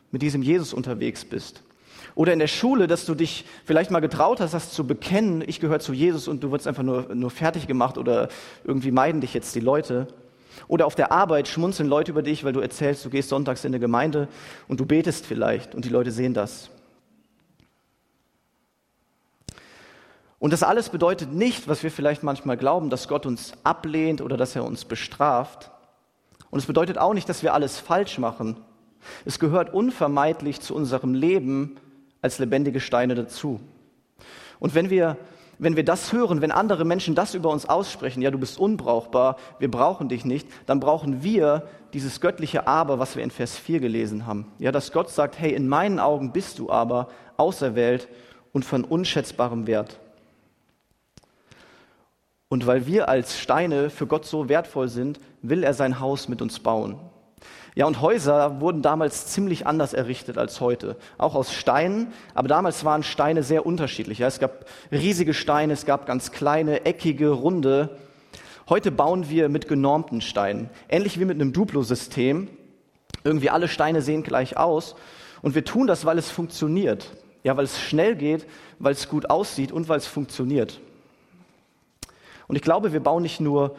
mit 0.09 0.23
diesem 0.23 0.41
Jesus 0.41 0.73
unterwegs 0.73 1.23
bist. 1.23 1.61
Oder 2.15 2.33
in 2.33 2.39
der 2.39 2.47
Schule, 2.47 2.87
dass 2.87 3.05
du 3.05 3.13
dich 3.13 3.45
vielleicht 3.65 3.91
mal 3.91 3.99
getraut 3.99 4.39
hast, 4.39 4.55
das 4.55 4.71
zu 4.71 4.87
bekennen, 4.87 5.43
ich 5.45 5.59
gehöre 5.59 5.79
zu 5.79 5.93
Jesus 5.93 6.27
und 6.27 6.43
du 6.43 6.51
wirst 6.51 6.65
einfach 6.65 6.81
nur, 6.81 7.13
nur 7.13 7.29
fertig 7.29 7.67
gemacht 7.67 7.99
oder 7.99 8.29
irgendwie 8.63 8.89
meiden 8.89 9.21
dich 9.21 9.35
jetzt 9.35 9.53
die 9.53 9.59
Leute. 9.59 10.07
Oder 10.67 10.85
auf 10.85 10.95
der 10.95 11.11
Arbeit 11.11 11.47
schmunzeln 11.47 11.89
Leute 11.89 12.11
über 12.11 12.21
dich, 12.21 12.43
weil 12.43 12.53
du 12.53 12.59
erzählst, 12.59 13.05
du 13.05 13.09
gehst 13.09 13.29
sonntags 13.29 13.63
in 13.63 13.71
eine 13.71 13.79
Gemeinde 13.79 14.27
und 14.67 14.79
du 14.79 14.85
betest 14.85 15.25
vielleicht 15.25 15.75
und 15.75 15.85
die 15.85 15.89
Leute 15.89 16.11
sehen 16.11 16.33
das. 16.33 16.69
Und 20.39 20.53
das 20.53 20.63
alles 20.63 20.89
bedeutet 20.89 21.31
nicht, 21.31 21.67
was 21.67 21.81
wir 21.81 21.91
vielleicht 21.91 22.23
manchmal 22.23 22.57
glauben, 22.57 22.89
dass 22.89 23.07
Gott 23.07 23.25
uns 23.25 23.53
ablehnt 23.63 24.21
oder 24.21 24.37
dass 24.37 24.55
er 24.55 24.63
uns 24.63 24.85
bestraft. 24.85 25.71
Und 26.51 26.59
es 26.59 26.65
bedeutet 26.65 26.97
auch 26.97 27.13
nicht, 27.13 27.27
dass 27.27 27.41
wir 27.41 27.53
alles 27.53 27.79
falsch 27.79 28.17
machen. 28.17 28.57
Es 29.25 29.39
gehört 29.39 29.73
unvermeidlich 29.73 30.61
zu 30.61 30.75
unserem 30.75 31.13
Leben 31.13 31.77
als 32.21 32.39
lebendige 32.39 32.79
Steine 32.79 33.15
dazu. 33.15 33.59
Und 34.59 34.75
wenn 34.75 34.89
wir, 34.89 35.17
wenn 35.57 35.75
wir 35.75 35.85
das 35.85 36.11
hören, 36.13 36.41
wenn 36.41 36.51
andere 36.51 36.85
Menschen 36.85 37.15
das 37.15 37.33
über 37.35 37.49
uns 37.49 37.67
aussprechen, 37.67 38.21
ja, 38.21 38.31
du 38.31 38.37
bist 38.37 38.59
unbrauchbar, 38.59 39.37
wir 39.59 39.69
brauchen 39.69 40.09
dich 40.09 40.25
nicht, 40.25 40.47
dann 40.65 40.79
brauchen 40.79 41.23
wir 41.23 41.67
dieses 41.93 42.19
göttliche 42.19 42.67
Aber, 42.67 42.99
was 42.99 43.15
wir 43.15 43.23
in 43.23 43.31
Vers 43.31 43.57
4 43.57 43.79
gelesen 43.79 44.25
haben. 44.25 44.51
Ja, 44.59 44.71
dass 44.71 44.91
Gott 44.91 45.09
sagt, 45.09 45.39
hey, 45.39 45.53
in 45.53 45.67
meinen 45.67 45.99
Augen 45.99 46.31
bist 46.33 46.59
du 46.59 46.69
aber 46.69 47.07
auserwählt 47.37 48.07
und 48.51 48.65
von 48.65 48.83
unschätzbarem 48.83 49.67
Wert. 49.67 49.99
Und 52.47 52.67
weil 52.67 52.85
wir 52.85 53.09
als 53.09 53.39
Steine 53.39 53.89
für 53.89 54.07
Gott 54.07 54.25
so 54.25 54.49
wertvoll 54.49 54.87
sind, 54.87 55.19
will 55.41 55.63
er 55.63 55.73
sein 55.73 55.99
Haus 55.99 56.27
mit 56.27 56.41
uns 56.41 56.59
bauen. 56.59 56.99
Ja, 57.75 57.85
und 57.85 57.99
Häuser 57.99 58.61
wurden 58.61 58.81
damals 58.81 59.27
ziemlich 59.27 59.67
anders 59.67 59.93
errichtet 59.93 60.37
als 60.37 60.61
heute. 60.61 60.95
Auch 61.17 61.35
aus 61.35 61.53
Steinen, 61.53 62.13
aber 62.33 62.47
damals 62.47 62.85
waren 62.85 63.03
Steine 63.03 63.43
sehr 63.43 63.65
unterschiedlich. 63.65 64.19
Ja, 64.19 64.27
es 64.27 64.39
gab 64.39 64.65
riesige 64.93 65.33
Steine, 65.33 65.73
es 65.73 65.85
gab 65.85 66.05
ganz 66.05 66.31
kleine, 66.31 66.85
eckige, 66.85 67.29
runde. 67.29 67.97
Heute 68.69 68.91
bauen 68.91 69.29
wir 69.29 69.49
mit 69.49 69.67
genormten 69.67 70.21
Steinen. 70.21 70.69
Ähnlich 70.87 71.19
wie 71.19 71.25
mit 71.25 71.35
einem 71.35 71.51
Duplo-System. 71.51 72.47
Irgendwie 73.25 73.49
alle 73.49 73.67
Steine 73.67 74.01
sehen 74.01 74.23
gleich 74.23 74.55
aus. 74.55 74.95
Und 75.41 75.53
wir 75.53 75.65
tun 75.65 75.85
das, 75.85 76.05
weil 76.05 76.17
es 76.17 76.31
funktioniert. 76.31 77.11
Ja, 77.43 77.57
weil 77.57 77.65
es 77.65 77.79
schnell 77.81 78.15
geht, 78.15 78.47
weil 78.79 78.93
es 78.93 79.09
gut 79.09 79.29
aussieht 79.29 79.73
und 79.73 79.89
weil 79.89 79.97
es 79.97 80.07
funktioniert. 80.07 80.79
Und 82.47 82.55
ich 82.55 82.61
glaube, 82.61 82.93
wir 82.93 83.01
bauen 83.01 83.21
nicht 83.21 83.41
nur 83.41 83.75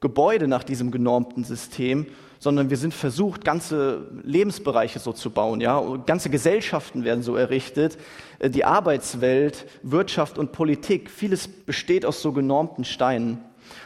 Gebäude 0.00 0.48
nach 0.48 0.64
diesem 0.64 0.90
genormten 0.90 1.44
System, 1.44 2.06
sondern 2.44 2.68
wir 2.68 2.76
sind 2.76 2.92
versucht, 2.92 3.42
ganze 3.42 4.06
Lebensbereiche 4.22 4.98
so 4.98 5.14
zu 5.14 5.30
bauen. 5.30 5.62
Ja? 5.62 5.80
Ganze 6.04 6.28
Gesellschaften 6.28 7.02
werden 7.02 7.22
so 7.22 7.36
errichtet, 7.36 7.96
äh, 8.38 8.50
die 8.50 8.66
Arbeitswelt, 8.66 9.64
Wirtschaft 9.82 10.36
und 10.36 10.52
Politik, 10.52 11.10
vieles 11.10 11.48
besteht 11.48 12.04
aus 12.04 12.20
so 12.20 12.32
genormten 12.32 12.84
Steinen. 12.84 13.38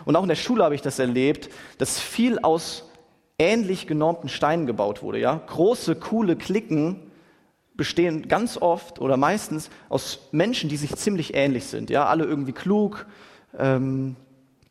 Und 0.05 0.17
auch 0.17 0.23
in 0.23 0.29
der 0.29 0.35
Schule 0.35 0.65
habe 0.65 0.75
ich 0.75 0.83
das 0.83 0.99
erlebt, 0.99 1.51
dass 1.79 2.01
viel 2.01 2.41
aus 2.41 2.83
ähnlich 3.39 3.87
genormten 3.87 4.29
Steinen 4.29 4.67
gebaut 4.67 5.05
wurde. 5.05 5.21
Ja? 5.21 5.41
Große, 5.47 5.95
coole 5.95 6.35
Klicken 6.35 7.13
bestehen 7.77 8.27
ganz 8.27 8.61
oft 8.61 9.01
oder 9.01 9.17
meistens 9.17 9.71
aus 9.89 10.19
Menschen, 10.33 10.69
die 10.69 10.79
sich 10.79 10.97
ziemlich 10.97 11.35
ähnlich 11.35 11.67
sind. 11.67 11.91
Ja? 11.91 12.07
Alle 12.07 12.25
irgendwie 12.25 12.51
klug, 12.51 13.07
ähm, 13.57 14.17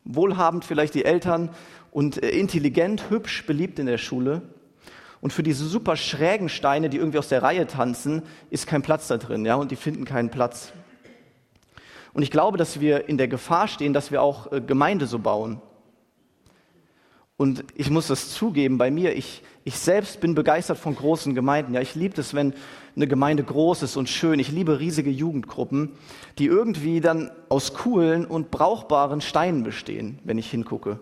wohlhabend 0.04 0.66
vielleicht 0.66 0.94
die 0.94 1.06
Eltern 1.06 1.48
und 1.90 2.22
äh, 2.22 2.30
intelligent, 2.30 3.10
hübsch, 3.10 3.46
beliebt 3.46 3.78
in 3.78 3.86
der 3.86 3.98
Schule. 3.98 4.42
Und 5.20 5.32
für 5.32 5.42
diese 5.42 5.64
super 5.64 5.96
schrägen 5.96 6.48
Steine, 6.48 6.88
die 6.88 6.96
irgendwie 6.96 7.18
aus 7.18 7.28
der 7.28 7.42
Reihe 7.42 7.66
tanzen, 7.66 8.22
ist 8.50 8.66
kein 8.66 8.82
Platz 8.82 9.08
da 9.08 9.16
drin, 9.16 9.44
ja, 9.44 9.56
und 9.56 9.70
die 9.70 9.76
finden 9.76 10.04
keinen 10.04 10.30
Platz. 10.30 10.72
Und 12.12 12.22
ich 12.22 12.30
glaube, 12.30 12.56
dass 12.58 12.80
wir 12.80 13.08
in 13.08 13.18
der 13.18 13.28
Gefahr 13.28 13.68
stehen, 13.68 13.92
dass 13.92 14.10
wir 14.10 14.22
auch 14.22 14.52
äh, 14.52 14.60
Gemeinde 14.60 15.06
so 15.06 15.18
bauen. 15.18 15.60
Und 17.36 17.64
ich 17.76 17.88
muss 17.88 18.08
das 18.08 18.30
zugeben 18.32 18.78
bei 18.78 18.90
mir, 18.90 19.14
ich, 19.14 19.42
ich 19.62 19.78
selbst 19.78 20.20
bin 20.20 20.34
begeistert 20.34 20.76
von 20.76 20.96
großen 20.96 21.36
Gemeinden. 21.36 21.74
Ja, 21.74 21.80
ich 21.80 21.94
liebe 21.94 22.20
es, 22.20 22.34
wenn 22.34 22.52
eine 22.96 23.06
Gemeinde 23.06 23.44
groß 23.44 23.84
ist 23.84 23.96
und 23.96 24.08
schön. 24.08 24.40
Ich 24.40 24.50
liebe 24.50 24.80
riesige 24.80 25.10
Jugendgruppen, 25.10 25.92
die 26.38 26.46
irgendwie 26.46 27.00
dann 27.00 27.30
aus 27.48 27.74
coolen 27.74 28.24
und 28.24 28.50
brauchbaren 28.50 29.20
Steinen 29.20 29.62
bestehen, 29.62 30.18
wenn 30.24 30.36
ich 30.36 30.50
hingucke. 30.50 30.98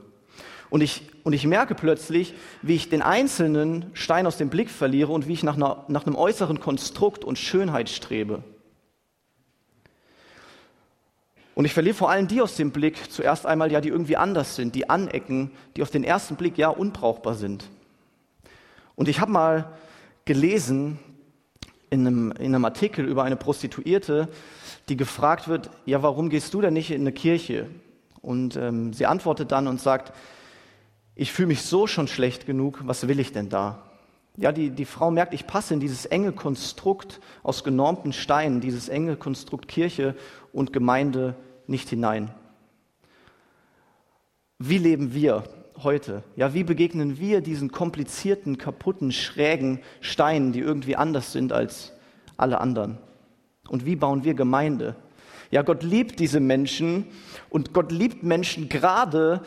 Und 0.68 0.82
ich, 0.82 1.02
und 1.22 1.32
ich 1.32 1.46
merke 1.46 1.74
plötzlich, 1.74 2.34
wie 2.62 2.74
ich 2.74 2.88
den 2.88 3.02
einzelnen 3.02 3.86
Stein 3.94 4.26
aus 4.26 4.36
dem 4.36 4.48
Blick 4.48 4.70
verliere 4.70 5.12
und 5.12 5.28
wie 5.28 5.32
ich 5.32 5.42
nach, 5.42 5.56
einer, 5.56 5.84
nach 5.88 6.06
einem 6.06 6.16
äußeren 6.16 6.60
Konstrukt 6.60 7.24
und 7.24 7.38
Schönheit 7.38 7.88
strebe. 7.88 8.42
Und 11.54 11.64
ich 11.64 11.72
verliere 11.72 11.94
vor 11.94 12.10
allem 12.10 12.28
die 12.28 12.42
aus 12.42 12.56
dem 12.56 12.70
Blick, 12.70 13.10
zuerst 13.10 13.46
einmal 13.46 13.72
ja, 13.72 13.80
die 13.80 13.88
irgendwie 13.88 14.16
anders 14.16 14.56
sind, 14.56 14.74
die 14.74 14.90
anecken, 14.90 15.50
die 15.74 15.82
auf 15.82 15.90
den 15.90 16.04
ersten 16.04 16.36
Blick 16.36 16.58
ja 16.58 16.68
unbrauchbar 16.68 17.34
sind. 17.34 17.70
Und 18.94 19.08
ich 19.08 19.20
habe 19.20 19.32
mal 19.32 19.72
gelesen 20.26 20.98
in 21.88 22.06
einem, 22.06 22.32
in 22.32 22.54
einem 22.54 22.64
Artikel 22.64 23.06
über 23.06 23.24
eine 23.24 23.36
Prostituierte, 23.36 24.28
die 24.88 24.96
gefragt 24.96 25.48
wird, 25.48 25.70
ja, 25.86 26.02
warum 26.02 26.28
gehst 26.28 26.52
du 26.52 26.60
denn 26.60 26.74
nicht 26.74 26.90
in 26.90 27.02
eine 27.02 27.12
Kirche? 27.12 27.68
Und 28.20 28.56
ähm, 28.56 28.92
sie 28.92 29.06
antwortet 29.06 29.50
dann 29.52 29.66
und 29.66 29.80
sagt, 29.80 30.12
ich 31.16 31.32
fühle 31.32 31.48
mich 31.48 31.62
so 31.62 31.86
schon 31.86 32.06
schlecht 32.06 32.46
genug, 32.46 32.80
was 32.84 33.08
will 33.08 33.18
ich 33.18 33.32
denn 33.32 33.48
da? 33.48 33.82
Ja, 34.36 34.52
die, 34.52 34.68
die 34.68 34.84
Frau 34.84 35.10
merkt, 35.10 35.32
ich 35.32 35.46
passe 35.46 35.72
in 35.72 35.80
dieses 35.80 36.04
enge 36.04 36.32
Konstrukt 36.32 37.20
aus 37.42 37.64
genormten 37.64 38.12
Steinen, 38.12 38.60
dieses 38.60 38.90
enge 38.90 39.16
Konstrukt 39.16 39.66
Kirche 39.66 40.14
und 40.52 40.74
Gemeinde 40.74 41.34
nicht 41.66 41.88
hinein. 41.88 42.30
Wie 44.58 44.76
leben 44.76 45.14
wir 45.14 45.44
heute? 45.82 46.22
Ja, 46.36 46.52
wie 46.52 46.64
begegnen 46.64 47.18
wir 47.18 47.40
diesen 47.40 47.72
komplizierten, 47.72 48.58
kaputten, 48.58 49.10
schrägen 49.10 49.80
Steinen, 50.02 50.52
die 50.52 50.60
irgendwie 50.60 50.96
anders 50.96 51.32
sind 51.32 51.52
als 51.52 51.92
alle 52.36 52.60
anderen? 52.60 52.98
Und 53.68 53.86
wie 53.86 53.96
bauen 53.96 54.22
wir 54.22 54.34
Gemeinde? 54.34 54.96
Ja, 55.50 55.62
Gott 55.62 55.82
liebt 55.82 56.20
diese 56.20 56.40
Menschen 56.40 57.06
und 57.48 57.72
Gott 57.72 57.90
liebt 57.90 58.22
Menschen 58.22 58.68
gerade 58.68 59.42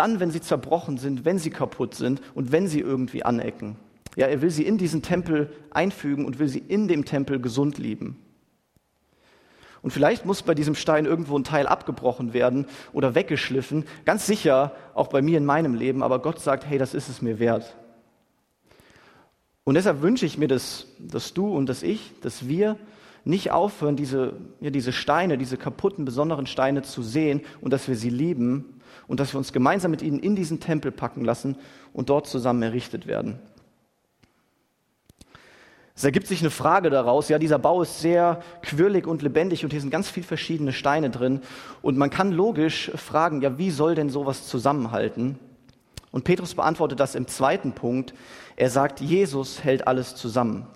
dann, 0.00 0.18
wenn 0.18 0.30
sie 0.30 0.40
zerbrochen 0.40 0.96
sind, 0.96 1.26
wenn 1.26 1.38
sie 1.38 1.50
kaputt 1.50 1.94
sind 1.94 2.22
und 2.34 2.52
wenn 2.52 2.66
sie 2.66 2.80
irgendwie 2.80 3.22
anecken. 3.22 3.76
Ja, 4.16 4.28
er 4.28 4.40
will 4.40 4.48
sie 4.48 4.62
in 4.62 4.78
diesen 4.78 5.02
Tempel 5.02 5.52
einfügen 5.70 6.24
und 6.24 6.38
will 6.38 6.48
sie 6.48 6.58
in 6.58 6.88
dem 6.88 7.04
Tempel 7.04 7.38
gesund 7.38 7.76
lieben. 7.76 8.16
Und 9.82 9.90
vielleicht 9.90 10.24
muss 10.24 10.40
bei 10.40 10.54
diesem 10.54 10.74
Stein 10.74 11.04
irgendwo 11.04 11.38
ein 11.38 11.44
Teil 11.44 11.66
abgebrochen 11.66 12.32
werden 12.32 12.64
oder 12.94 13.14
weggeschliffen. 13.14 13.84
Ganz 14.06 14.26
sicher 14.26 14.74
auch 14.94 15.08
bei 15.08 15.20
mir 15.20 15.36
in 15.36 15.44
meinem 15.44 15.74
Leben, 15.74 16.02
aber 16.02 16.20
Gott 16.20 16.40
sagt, 16.40 16.64
hey, 16.64 16.78
das 16.78 16.94
ist 16.94 17.10
es 17.10 17.20
mir 17.20 17.38
wert. 17.38 17.76
Und 19.64 19.74
deshalb 19.74 20.00
wünsche 20.00 20.24
ich 20.24 20.38
mir, 20.38 20.48
dass, 20.48 20.86
dass 20.98 21.34
du 21.34 21.54
und 21.54 21.66
dass 21.66 21.82
ich, 21.82 22.12
dass 22.22 22.48
wir 22.48 22.78
nicht 23.26 23.50
aufhören, 23.50 23.96
diese, 23.96 24.32
ja, 24.60 24.70
diese 24.70 24.92
Steine, 24.92 25.36
diese 25.36 25.58
kaputten, 25.58 26.06
besonderen 26.06 26.46
Steine 26.46 26.80
zu 26.80 27.02
sehen 27.02 27.42
und 27.60 27.70
dass 27.70 27.86
wir 27.86 27.96
sie 27.96 28.08
lieben 28.08 28.79
und 29.06 29.20
dass 29.20 29.32
wir 29.32 29.38
uns 29.38 29.52
gemeinsam 29.52 29.90
mit 29.90 30.02
ihnen 30.02 30.18
in 30.18 30.36
diesen 30.36 30.60
Tempel 30.60 30.92
packen 30.92 31.24
lassen 31.24 31.56
und 31.92 32.10
dort 32.10 32.26
zusammen 32.26 32.62
errichtet 32.62 33.06
werden. 33.06 33.38
Es 35.94 36.04
ergibt 36.04 36.28
sich 36.28 36.40
eine 36.40 36.50
Frage 36.50 36.88
daraus, 36.88 37.28
ja, 37.28 37.38
dieser 37.38 37.58
Bau 37.58 37.82
ist 37.82 38.00
sehr 38.00 38.40
quirlig 38.62 39.06
und 39.06 39.20
lebendig 39.20 39.64
und 39.64 39.70
hier 39.70 39.82
sind 39.82 39.90
ganz 39.90 40.08
viele 40.08 40.26
verschiedene 40.26 40.72
Steine 40.72 41.10
drin 41.10 41.40
und 41.82 41.98
man 41.98 42.08
kann 42.08 42.32
logisch 42.32 42.90
fragen, 42.94 43.42
ja, 43.42 43.58
wie 43.58 43.70
soll 43.70 43.94
denn 43.94 44.08
sowas 44.08 44.46
zusammenhalten? 44.46 45.38
Und 46.10 46.24
Petrus 46.24 46.54
beantwortet 46.54 47.00
das 47.00 47.14
im 47.14 47.26
zweiten 47.28 47.72
Punkt. 47.72 48.14
Er 48.56 48.70
sagt, 48.70 49.00
Jesus 49.00 49.62
hält 49.62 49.86
alles 49.86 50.16
zusammen. 50.16 50.66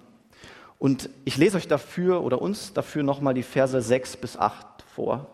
Und 0.78 1.08
ich 1.24 1.36
lese 1.36 1.56
euch 1.56 1.66
dafür 1.66 2.22
oder 2.22 2.42
uns 2.42 2.72
dafür 2.72 3.02
nochmal 3.02 3.34
die 3.34 3.42
Verse 3.42 3.80
6 3.80 4.18
bis 4.18 4.36
8 4.36 4.84
vor. 4.94 5.33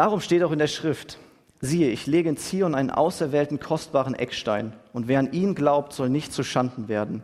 Darum 0.00 0.22
steht 0.22 0.42
auch 0.42 0.50
in 0.50 0.58
der 0.58 0.66
Schrift, 0.66 1.18
siehe, 1.60 1.90
ich 1.90 2.06
lege 2.06 2.30
in 2.30 2.38
Zion 2.38 2.74
einen 2.74 2.88
auserwählten, 2.88 3.60
kostbaren 3.60 4.14
Eckstein, 4.14 4.72
und 4.94 5.08
wer 5.08 5.18
an 5.18 5.30
ihn 5.34 5.54
glaubt, 5.54 5.92
soll 5.92 6.08
nicht 6.08 6.32
zu 6.32 6.42
Schanden 6.42 6.88
werden. 6.88 7.22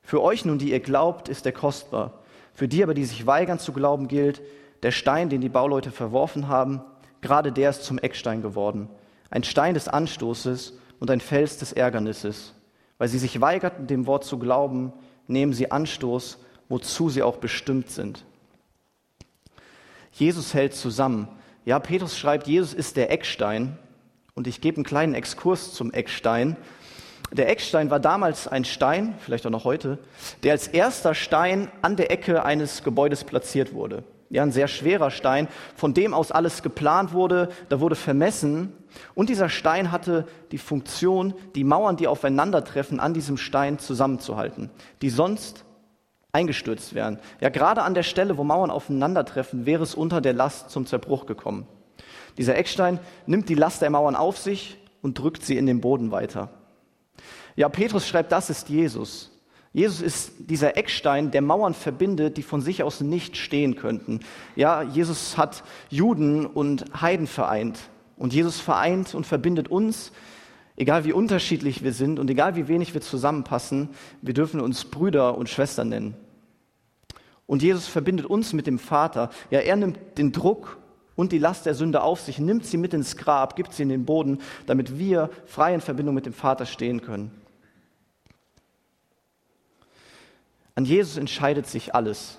Für 0.00 0.22
euch 0.22 0.44
nun, 0.44 0.58
die 0.58 0.70
ihr 0.70 0.78
glaubt, 0.78 1.28
ist 1.28 1.44
er 1.44 1.50
kostbar. 1.50 2.20
Für 2.52 2.68
die 2.68 2.84
aber, 2.84 2.94
die 2.94 3.04
sich 3.04 3.26
weigern 3.26 3.58
zu 3.58 3.72
glauben, 3.72 4.06
gilt, 4.06 4.42
der 4.84 4.92
Stein, 4.92 5.28
den 5.28 5.40
die 5.40 5.48
Bauleute 5.48 5.90
verworfen 5.90 6.46
haben, 6.46 6.82
gerade 7.20 7.50
der 7.50 7.70
ist 7.70 7.82
zum 7.82 7.98
Eckstein 7.98 8.42
geworden. 8.42 8.88
Ein 9.30 9.42
Stein 9.42 9.74
des 9.74 9.88
Anstoßes 9.88 10.78
und 11.00 11.10
ein 11.10 11.20
Fels 11.20 11.58
des 11.58 11.72
Ärgernisses. 11.72 12.54
Weil 12.96 13.08
sie 13.08 13.18
sich 13.18 13.40
weigerten, 13.40 13.88
dem 13.88 14.06
Wort 14.06 14.22
zu 14.22 14.38
glauben, 14.38 14.92
nehmen 15.26 15.52
sie 15.52 15.72
Anstoß, 15.72 16.38
wozu 16.68 17.10
sie 17.10 17.24
auch 17.24 17.38
bestimmt 17.38 17.90
sind. 17.90 18.24
Jesus 20.12 20.54
hält 20.54 20.74
zusammen. 20.74 21.26
Ja, 21.64 21.78
Petrus 21.78 22.18
schreibt, 22.18 22.46
Jesus 22.46 22.74
ist 22.74 22.96
der 22.96 23.10
Eckstein. 23.10 23.78
Und 24.34 24.46
ich 24.46 24.60
gebe 24.60 24.76
einen 24.76 24.84
kleinen 24.84 25.14
Exkurs 25.14 25.72
zum 25.72 25.92
Eckstein. 25.92 26.56
Der 27.32 27.48
Eckstein 27.48 27.90
war 27.90 28.00
damals 28.00 28.46
ein 28.46 28.64
Stein, 28.64 29.14
vielleicht 29.20 29.46
auch 29.46 29.50
noch 29.50 29.64
heute, 29.64 29.98
der 30.42 30.52
als 30.52 30.68
erster 30.68 31.14
Stein 31.14 31.70
an 31.82 31.96
der 31.96 32.10
Ecke 32.10 32.44
eines 32.44 32.84
Gebäudes 32.84 33.24
platziert 33.24 33.72
wurde. 33.72 34.04
Ja, 34.28 34.42
ein 34.42 34.52
sehr 34.52 34.68
schwerer 34.68 35.10
Stein, 35.10 35.48
von 35.74 35.94
dem 35.94 36.12
aus 36.12 36.32
alles 36.32 36.62
geplant 36.62 37.12
wurde, 37.12 37.48
da 37.68 37.80
wurde 37.80 37.94
vermessen. 37.94 38.72
Und 39.14 39.30
dieser 39.30 39.48
Stein 39.48 39.90
hatte 39.90 40.26
die 40.50 40.58
Funktion, 40.58 41.34
die 41.54 41.64
Mauern, 41.64 41.96
die 41.96 42.08
aufeinandertreffen, 42.08 43.00
an 43.00 43.14
diesem 43.14 43.36
Stein 43.36 43.78
zusammenzuhalten, 43.78 44.70
die 45.02 45.10
sonst 45.10 45.64
eingestürzt 46.34 46.94
wären. 46.94 47.18
Ja, 47.40 47.48
gerade 47.48 47.82
an 47.82 47.94
der 47.94 48.02
Stelle, 48.02 48.36
wo 48.36 48.44
Mauern 48.44 48.70
aufeinandertreffen, 48.70 49.66
wäre 49.66 49.82
es 49.82 49.94
unter 49.94 50.20
der 50.20 50.32
Last 50.32 50.70
zum 50.70 50.86
Zerbruch 50.86 51.26
gekommen. 51.26 51.66
Dieser 52.36 52.56
Eckstein 52.56 52.98
nimmt 53.26 53.48
die 53.48 53.54
Last 53.54 53.80
der 53.82 53.90
Mauern 53.90 54.16
auf 54.16 54.38
sich 54.38 54.76
und 55.02 55.18
drückt 55.18 55.44
sie 55.44 55.56
in 55.56 55.66
den 55.66 55.80
Boden 55.80 56.10
weiter. 56.10 56.50
Ja, 57.56 57.68
Petrus 57.68 58.08
schreibt, 58.08 58.32
das 58.32 58.50
ist 58.50 58.68
Jesus. 58.68 59.30
Jesus 59.72 60.00
ist 60.00 60.32
dieser 60.38 60.76
Eckstein, 60.76 61.30
der 61.30 61.42
Mauern 61.42 61.74
verbindet, 61.74 62.36
die 62.36 62.42
von 62.42 62.60
sich 62.60 62.82
aus 62.82 63.00
nicht 63.00 63.36
stehen 63.36 63.76
könnten. 63.76 64.20
Ja, 64.56 64.82
Jesus 64.82 65.36
hat 65.36 65.64
Juden 65.90 66.46
und 66.46 66.84
Heiden 67.00 67.26
vereint. 67.26 67.78
Und 68.16 68.32
Jesus 68.32 68.60
vereint 68.60 69.14
und 69.14 69.26
verbindet 69.26 69.68
uns, 69.68 70.12
egal 70.76 71.04
wie 71.04 71.12
unterschiedlich 71.12 71.82
wir 71.82 71.92
sind 71.92 72.18
und 72.18 72.30
egal 72.30 72.56
wie 72.56 72.68
wenig 72.68 72.94
wir 72.94 73.00
zusammenpassen, 73.00 73.90
wir 74.22 74.34
dürfen 74.34 74.60
uns 74.60 74.84
Brüder 74.84 75.36
und 75.36 75.48
Schwestern 75.48 75.88
nennen. 75.88 76.14
Und 77.46 77.62
Jesus 77.62 77.86
verbindet 77.86 78.26
uns 78.26 78.52
mit 78.52 78.66
dem 78.66 78.78
Vater. 78.78 79.30
Ja, 79.50 79.60
er 79.60 79.76
nimmt 79.76 79.98
den 80.18 80.32
Druck 80.32 80.78
und 81.14 81.30
die 81.32 81.38
Last 81.38 81.66
der 81.66 81.74
Sünde 81.74 82.02
auf 82.02 82.20
sich, 82.20 82.38
nimmt 82.38 82.64
sie 82.64 82.76
mit 82.76 82.94
ins 82.94 83.16
Grab, 83.16 83.54
gibt 83.56 83.72
sie 83.72 83.82
in 83.82 83.88
den 83.88 84.04
Boden, 84.04 84.38
damit 84.66 84.98
wir 84.98 85.30
frei 85.46 85.74
in 85.74 85.80
Verbindung 85.80 86.14
mit 86.14 86.26
dem 86.26 86.32
Vater 86.32 86.66
stehen 86.66 87.02
können. 87.02 87.30
An 90.74 90.84
Jesus 90.84 91.16
entscheidet 91.16 91.66
sich 91.66 91.94
alles. 91.94 92.38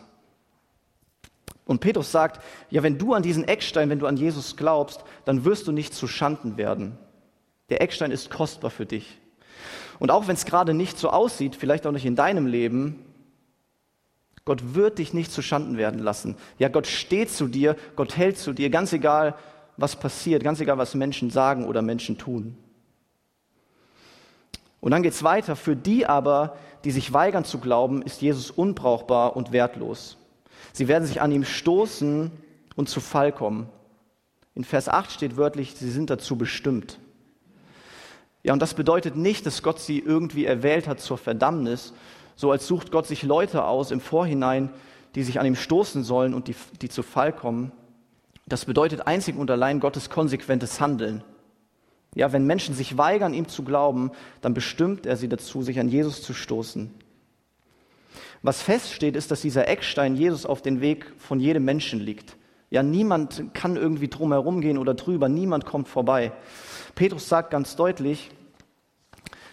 Und 1.65 1.79
Petrus 1.79 2.11
sagt, 2.11 2.43
ja, 2.69 2.83
wenn 2.83 2.97
du 2.97 3.13
an 3.13 3.23
diesen 3.23 3.47
Eckstein, 3.47 3.89
wenn 3.89 3.99
du 3.99 4.07
an 4.07 4.17
Jesus 4.17 4.55
glaubst, 4.55 5.03
dann 5.23 5.45
wirst 5.45 5.67
du 5.67 5.71
nicht 5.71 5.93
zu 5.93 6.07
Schanden 6.07 6.57
werden. 6.57 6.97
Der 7.69 7.81
Eckstein 7.81 8.11
ist 8.11 8.29
kostbar 8.29 8.71
für 8.71 8.85
dich. 8.85 9.19
Und 9.99 10.11
auch 10.11 10.27
wenn 10.27 10.35
es 10.35 10.45
gerade 10.45 10.73
nicht 10.73 10.97
so 10.97 11.09
aussieht, 11.09 11.55
vielleicht 11.55 11.87
auch 11.87 11.91
nicht 11.91 12.05
in 12.05 12.15
deinem 12.15 12.45
Leben, 12.45 13.03
Gott 14.43 14.75
wird 14.75 14.99
dich 14.99 15.13
nicht 15.13 15.31
zu 15.31 15.41
Schanden 15.41 15.77
werden 15.77 15.99
lassen. 15.99 16.35
Ja, 16.59 16.69
Gott 16.69 16.85
steht 16.85 17.31
zu 17.31 17.47
dir, 17.47 17.75
Gott 17.95 18.15
hält 18.15 18.37
zu 18.37 18.53
dir, 18.53 18.69
ganz 18.69 18.93
egal, 18.93 19.35
was 19.77 19.95
passiert, 19.95 20.43
ganz 20.43 20.59
egal, 20.59 20.77
was 20.77 20.93
Menschen 20.93 21.31
sagen 21.31 21.65
oder 21.65 21.81
Menschen 21.81 22.17
tun. 22.17 22.55
Und 24.81 24.91
dann 24.91 25.01
geht 25.01 25.13
es 25.13 25.23
weiter. 25.23 25.55
Für 25.55 25.75
die 25.75 26.05
aber, 26.05 26.57
die 26.83 26.91
sich 26.91 27.11
weigern 27.11 27.43
zu 27.43 27.57
glauben, 27.57 28.03
ist 28.03 28.21
Jesus 28.21 28.51
unbrauchbar 28.51 29.35
und 29.35 29.51
wertlos. 29.51 30.17
Sie 30.73 30.87
werden 30.87 31.05
sich 31.05 31.21
an 31.21 31.31
ihm 31.31 31.43
stoßen 31.43 32.31
und 32.75 32.87
zu 32.87 32.99
Fall 32.99 33.31
kommen. 33.31 33.67
In 34.53 34.63
Vers 34.63 34.87
8 34.87 35.11
steht 35.11 35.37
wörtlich, 35.37 35.73
sie 35.75 35.89
sind 35.89 36.11
dazu 36.11 36.37
bestimmt. 36.37 36.99
Ja, 38.45 38.53
und 38.53 38.61
das 38.61 38.75
bedeutet 38.75 39.15
nicht, 39.15 39.47
dass 39.47 39.63
Gott 39.63 39.79
sie 39.79 39.97
irgendwie 39.97 40.45
erwählt 40.45 40.87
hat 40.87 40.99
zur 40.99 41.17
Verdammnis, 41.17 41.93
so 42.35 42.51
als 42.51 42.67
sucht 42.67 42.91
Gott 42.91 43.07
sich 43.07 43.23
Leute 43.23 43.65
aus 43.65 43.89
im 43.89 43.99
Vorhinein, 43.99 44.69
die 45.15 45.23
sich 45.23 45.39
an 45.39 45.47
ihm 45.47 45.55
stoßen 45.55 46.03
sollen 46.03 46.35
und 46.35 46.47
die, 46.47 46.55
die 46.79 46.89
zu 46.89 47.01
Fall 47.01 47.33
kommen. 47.33 47.71
Das 48.45 48.65
bedeutet 48.65 49.07
einzig 49.07 49.35
und 49.35 49.49
allein 49.49 49.79
Gottes 49.79 50.11
konsequentes 50.11 50.79
Handeln. 50.79 51.23
Ja, 52.13 52.33
wenn 52.33 52.45
Menschen 52.45 52.75
sich 52.75 52.99
weigern, 52.99 53.33
ihm 53.33 53.47
zu 53.47 53.63
glauben, 53.63 54.11
dann 54.41 54.53
bestimmt 54.53 55.07
er 55.07 55.17
sie 55.17 55.27
dazu, 55.27 55.63
sich 55.63 55.79
an 55.79 55.89
Jesus 55.89 56.21
zu 56.21 56.35
stoßen. 56.35 56.93
Was 58.43 58.61
feststeht, 58.61 59.15
ist, 59.15 59.31
dass 59.31 59.41
dieser 59.41 59.67
Eckstein 59.67 60.15
Jesus 60.15 60.45
auf 60.45 60.61
den 60.61 60.81
Weg 60.81 61.11
von 61.17 61.39
jedem 61.39 61.65
Menschen 61.65 61.99
liegt. 61.99 62.37
Ja, 62.69 62.83
niemand 62.83 63.53
kann 63.53 63.75
irgendwie 63.75 64.07
drum 64.07 64.31
herum 64.31 64.61
gehen 64.61 64.77
oder 64.77 64.93
drüber, 64.93 65.29
niemand 65.29 65.65
kommt 65.65 65.87
vorbei. 65.87 66.31
Petrus 66.95 67.29
sagt 67.29 67.51
ganz 67.51 67.75
deutlich, 67.75 68.31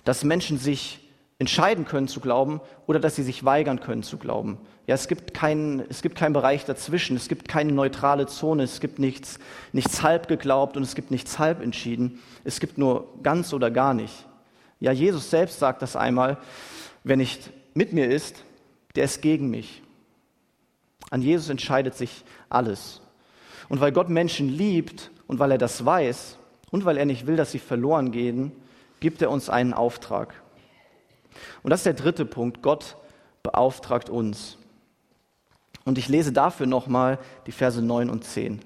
dass 0.05 0.25
Menschen 0.25 0.59
sich 0.59 1.03
entscheiden 1.39 1.85
können 1.85 2.09
zu 2.09 2.21
glauben 2.21 2.61
oder 2.87 3.01
dass 3.01 3.17
sie 3.17 3.23
sich 3.23 3.45
weigern 3.45 3.81
können 3.81 4.03
zu 4.03 4.17
glauben. 4.17 4.59
Ja, 4.87 4.95
es 4.95 5.09
gibt 5.09 5.35
keinen, 5.35 5.81
es 5.89 6.01
gibt 6.03 6.17
keinen 6.17 6.33
Bereich 6.33 6.65
dazwischen, 6.65 7.17
es 7.17 7.29
gibt 7.29 7.49
keine 7.49 7.73
neutrale 7.73 8.27
Zone, 8.27 8.63
es 8.63 8.81
gibt 8.81 8.99
nichts, 8.99 9.39
nichts 9.73 10.03
halb 10.03 10.29
geglaubt 10.29 10.77
und 10.77 10.85
es 10.85 10.95
gibt 10.95 11.11
nichts 11.11 11.39
halb 11.39 11.61
entschieden. 11.61 12.21
Es 12.45 12.61
gibt 12.61 12.79
nur 12.79 13.09
ganz 13.23 13.53
oder 13.53 13.71
gar 13.71 13.93
nicht. 13.93 14.27
Ja, 14.79 14.93
Jesus 14.93 15.31
selbst 15.31 15.59
sagt 15.59 15.83
das 15.83 15.97
einmal, 15.97 16.39
wer 17.05 17.17
nicht 17.17 17.51
mit 17.75 17.93
mir 17.93 18.09
ist, 18.09 18.45
der 18.95 19.05
ist 19.05 19.23
gegen 19.23 19.51
mich. 19.51 19.83
An 21.11 21.23
Jesus 21.23 21.49
entscheidet 21.49 21.95
sich 21.95 22.25
alles. 22.55 23.01
Und 23.69 23.81
weil 23.81 23.93
Gott 23.93 24.09
Menschen 24.09 24.49
liebt 24.49 25.11
und 25.27 25.39
weil 25.39 25.53
er 25.53 25.59
das 25.59 25.85
weiß 25.85 26.37
und 26.71 26.85
weil 26.85 26.99
er 26.99 27.07
nicht 27.07 27.27
will, 27.27 27.37
dass 27.37 27.53
sie 27.53 27.59
verloren 27.59 28.13
gehen, 28.13 28.53
gibt 29.01 29.23
er 29.23 29.31
uns 29.31 29.49
einen 29.49 29.73
Auftrag. 29.73 30.35
Und 31.63 31.71
das 31.71 31.81
ist 31.81 31.87
der 31.87 31.95
dritte 31.95 32.25
Punkt. 32.25 32.63
Gott 32.63 32.97
beauftragt 33.43 34.11
uns. 34.11 34.59
Und 35.85 35.99
ich 35.99 36.09
lese 36.09 36.33
dafür 36.33 36.67
nochmal 36.67 37.19
die 37.47 37.53
Verse 37.53 37.83
9 37.83 38.11
und 38.11 38.25
10. 38.25 38.61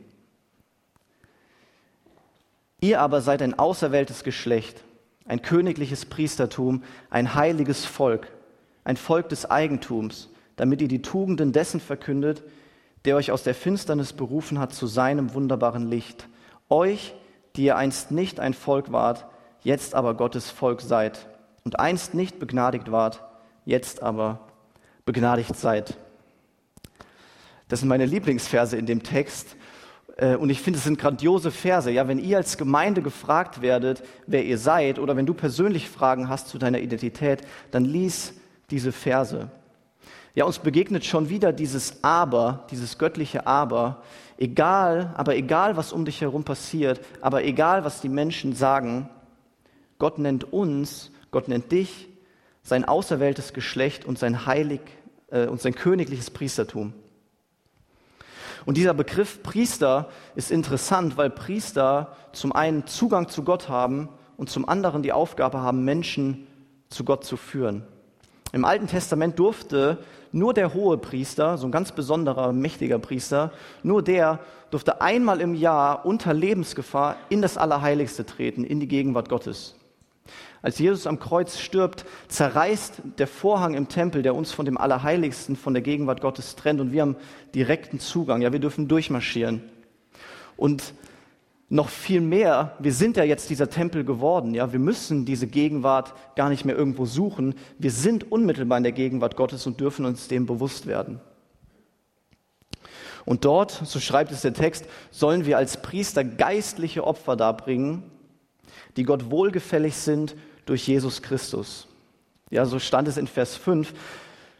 Ihr 2.80 3.00
aber 3.00 3.20
seid 3.20 3.40
ein 3.40 3.58
auserwähltes 3.58 4.22
Geschlecht, 4.22 4.84
ein 5.24 5.40
königliches 5.40 6.04
Priestertum, 6.04 6.82
ein 7.08 7.34
heiliges 7.34 7.84
Volk, 7.84 8.30
ein 8.84 8.96
Volk 8.96 9.30
des 9.30 9.50
Eigentums, 9.50 10.28
damit 10.56 10.82
ihr 10.82 10.88
die 10.88 11.02
Tugenden 11.02 11.52
dessen 11.52 11.80
verkündet, 11.80 12.42
der 13.06 13.16
euch 13.16 13.30
aus 13.30 13.42
der 13.42 13.54
Finsternis 13.54 14.12
berufen 14.12 14.58
hat 14.58 14.74
zu 14.74 14.86
seinem 14.86 15.32
wunderbaren 15.32 15.88
Licht. 15.88 16.28
Euch, 16.68 17.14
die 17.54 17.64
ihr 17.64 17.76
einst 17.76 18.10
nicht 18.10 18.40
ein 18.40 18.52
Volk 18.52 18.92
wart, 18.92 19.26
jetzt 19.62 19.94
aber 19.94 20.14
Gottes 20.14 20.50
Volk 20.50 20.80
seid 20.80 21.26
und 21.64 21.80
einst 21.80 22.14
nicht 22.14 22.38
begnadigt 22.38 22.90
wart, 22.92 23.24
jetzt 23.64 24.02
aber 24.02 24.40
begnadigt 25.04 25.56
seid. 25.56 25.96
Das 27.68 27.80
sind 27.80 27.88
meine 27.88 28.06
Lieblingsverse 28.06 28.76
in 28.76 28.86
dem 28.86 29.02
Text. 29.02 29.56
Äh, 30.16 30.36
und 30.36 30.50
ich 30.50 30.60
finde, 30.60 30.78
es 30.78 30.84
sind 30.84 30.98
grandiose 30.98 31.50
Verse. 31.50 31.90
Ja, 31.90 32.08
wenn 32.08 32.18
ihr 32.18 32.36
als 32.36 32.58
Gemeinde 32.58 33.02
gefragt 33.02 33.62
werdet, 33.62 34.02
wer 34.26 34.44
ihr 34.44 34.58
seid, 34.58 34.98
oder 34.98 35.16
wenn 35.16 35.26
du 35.26 35.34
persönlich 35.34 35.88
Fragen 35.88 36.28
hast 36.28 36.48
zu 36.48 36.58
deiner 36.58 36.80
Identität, 36.80 37.42
dann 37.70 37.84
lies 37.84 38.34
diese 38.70 38.92
Verse. 38.92 39.48
Ja, 40.36 40.44
uns 40.44 40.60
begegnet 40.60 41.04
schon 41.04 41.28
wieder 41.28 41.52
dieses 41.52 42.04
Aber, 42.04 42.66
dieses 42.70 42.98
göttliche 42.98 43.48
Aber. 43.48 44.02
Egal, 44.38 45.12
aber 45.16 45.34
egal, 45.34 45.76
was 45.76 45.92
um 45.92 46.04
dich 46.04 46.20
herum 46.20 46.44
passiert, 46.44 47.00
aber 47.20 47.42
egal, 47.42 47.84
was 47.84 48.00
die 48.00 48.08
Menschen 48.08 48.54
sagen, 48.54 49.08
Gott 49.98 50.18
nennt 50.18 50.52
uns 50.52 51.10
Gott 51.36 51.48
nennt 51.48 51.70
dich 51.70 52.08
sein 52.62 52.86
auserwähltes 52.86 53.52
Geschlecht 53.52 54.06
und 54.06 54.18
sein 54.18 54.46
heilig 54.46 54.80
äh, 55.30 55.46
und 55.46 55.60
sein 55.60 55.74
königliches 55.74 56.30
Priestertum. 56.30 56.94
Und 58.64 58.78
dieser 58.78 58.94
Begriff 58.94 59.42
Priester 59.42 60.08
ist 60.34 60.50
interessant, 60.50 61.18
weil 61.18 61.28
Priester 61.28 62.16
zum 62.32 62.52
einen 62.52 62.86
Zugang 62.86 63.28
zu 63.28 63.44
Gott 63.44 63.68
haben 63.68 64.08
und 64.38 64.48
zum 64.48 64.66
anderen 64.66 65.02
die 65.02 65.12
Aufgabe 65.12 65.60
haben, 65.60 65.84
Menschen 65.84 66.46
zu 66.88 67.04
Gott 67.04 67.24
zu 67.24 67.36
führen. 67.36 67.86
Im 68.56 68.64
Alten 68.64 68.86
Testament 68.86 69.38
durfte 69.38 69.98
nur 70.32 70.54
der 70.54 70.72
hohe 70.72 70.96
Priester, 70.96 71.58
so 71.58 71.66
ein 71.68 71.70
ganz 71.70 71.92
besonderer, 71.92 72.54
mächtiger 72.54 72.98
Priester, 72.98 73.52
nur 73.82 74.02
der 74.02 74.38
durfte 74.70 75.02
einmal 75.02 75.42
im 75.42 75.54
Jahr 75.54 76.06
unter 76.06 76.32
Lebensgefahr 76.32 77.16
in 77.28 77.42
das 77.42 77.58
Allerheiligste 77.58 78.24
treten, 78.24 78.64
in 78.64 78.80
die 78.80 78.88
Gegenwart 78.88 79.28
Gottes. 79.28 79.74
Als 80.62 80.78
Jesus 80.78 81.06
am 81.06 81.18
Kreuz 81.18 81.58
stirbt, 81.58 82.06
zerreißt 82.28 83.02
der 83.18 83.26
Vorhang 83.26 83.74
im 83.74 83.88
Tempel, 83.88 84.22
der 84.22 84.34
uns 84.34 84.52
von 84.52 84.64
dem 84.64 84.78
Allerheiligsten, 84.78 85.54
von 85.54 85.74
der 85.74 85.82
Gegenwart 85.82 86.22
Gottes 86.22 86.56
trennt 86.56 86.80
und 86.80 86.92
wir 86.92 87.02
haben 87.02 87.16
direkten 87.54 88.00
Zugang. 88.00 88.40
Ja, 88.40 88.54
wir 88.54 88.58
dürfen 88.58 88.88
durchmarschieren. 88.88 89.64
Und 90.56 90.94
noch 91.68 91.88
viel 91.88 92.20
mehr, 92.20 92.76
wir 92.78 92.92
sind 92.92 93.16
ja 93.16 93.24
jetzt 93.24 93.50
dieser 93.50 93.68
Tempel 93.68 94.04
geworden, 94.04 94.54
ja, 94.54 94.72
wir 94.72 94.78
müssen 94.78 95.24
diese 95.24 95.48
Gegenwart 95.48 96.14
gar 96.36 96.48
nicht 96.48 96.64
mehr 96.64 96.76
irgendwo 96.76 97.06
suchen. 97.06 97.54
Wir 97.78 97.90
sind 97.90 98.30
unmittelbar 98.30 98.78
in 98.78 98.84
der 98.84 98.92
Gegenwart 98.92 99.36
Gottes 99.36 99.66
und 99.66 99.80
dürfen 99.80 100.04
uns 100.04 100.28
dem 100.28 100.46
bewusst 100.46 100.86
werden. 100.86 101.20
Und 103.24 103.44
dort, 103.44 103.72
so 103.84 103.98
schreibt 103.98 104.30
es 104.30 104.42
der 104.42 104.54
Text, 104.54 104.86
sollen 105.10 105.46
wir 105.46 105.58
als 105.58 105.82
Priester 105.82 106.22
geistliche 106.22 107.04
Opfer 107.04 107.34
darbringen, 107.34 108.04
die 108.96 109.02
Gott 109.02 109.30
wohlgefällig 109.32 109.96
sind 109.96 110.36
durch 110.64 110.86
Jesus 110.86 111.22
Christus. 111.22 111.88
Ja, 112.50 112.64
so 112.64 112.78
stand 112.78 113.08
es 113.08 113.16
in 113.16 113.26
Vers 113.26 113.56
5. 113.56 113.92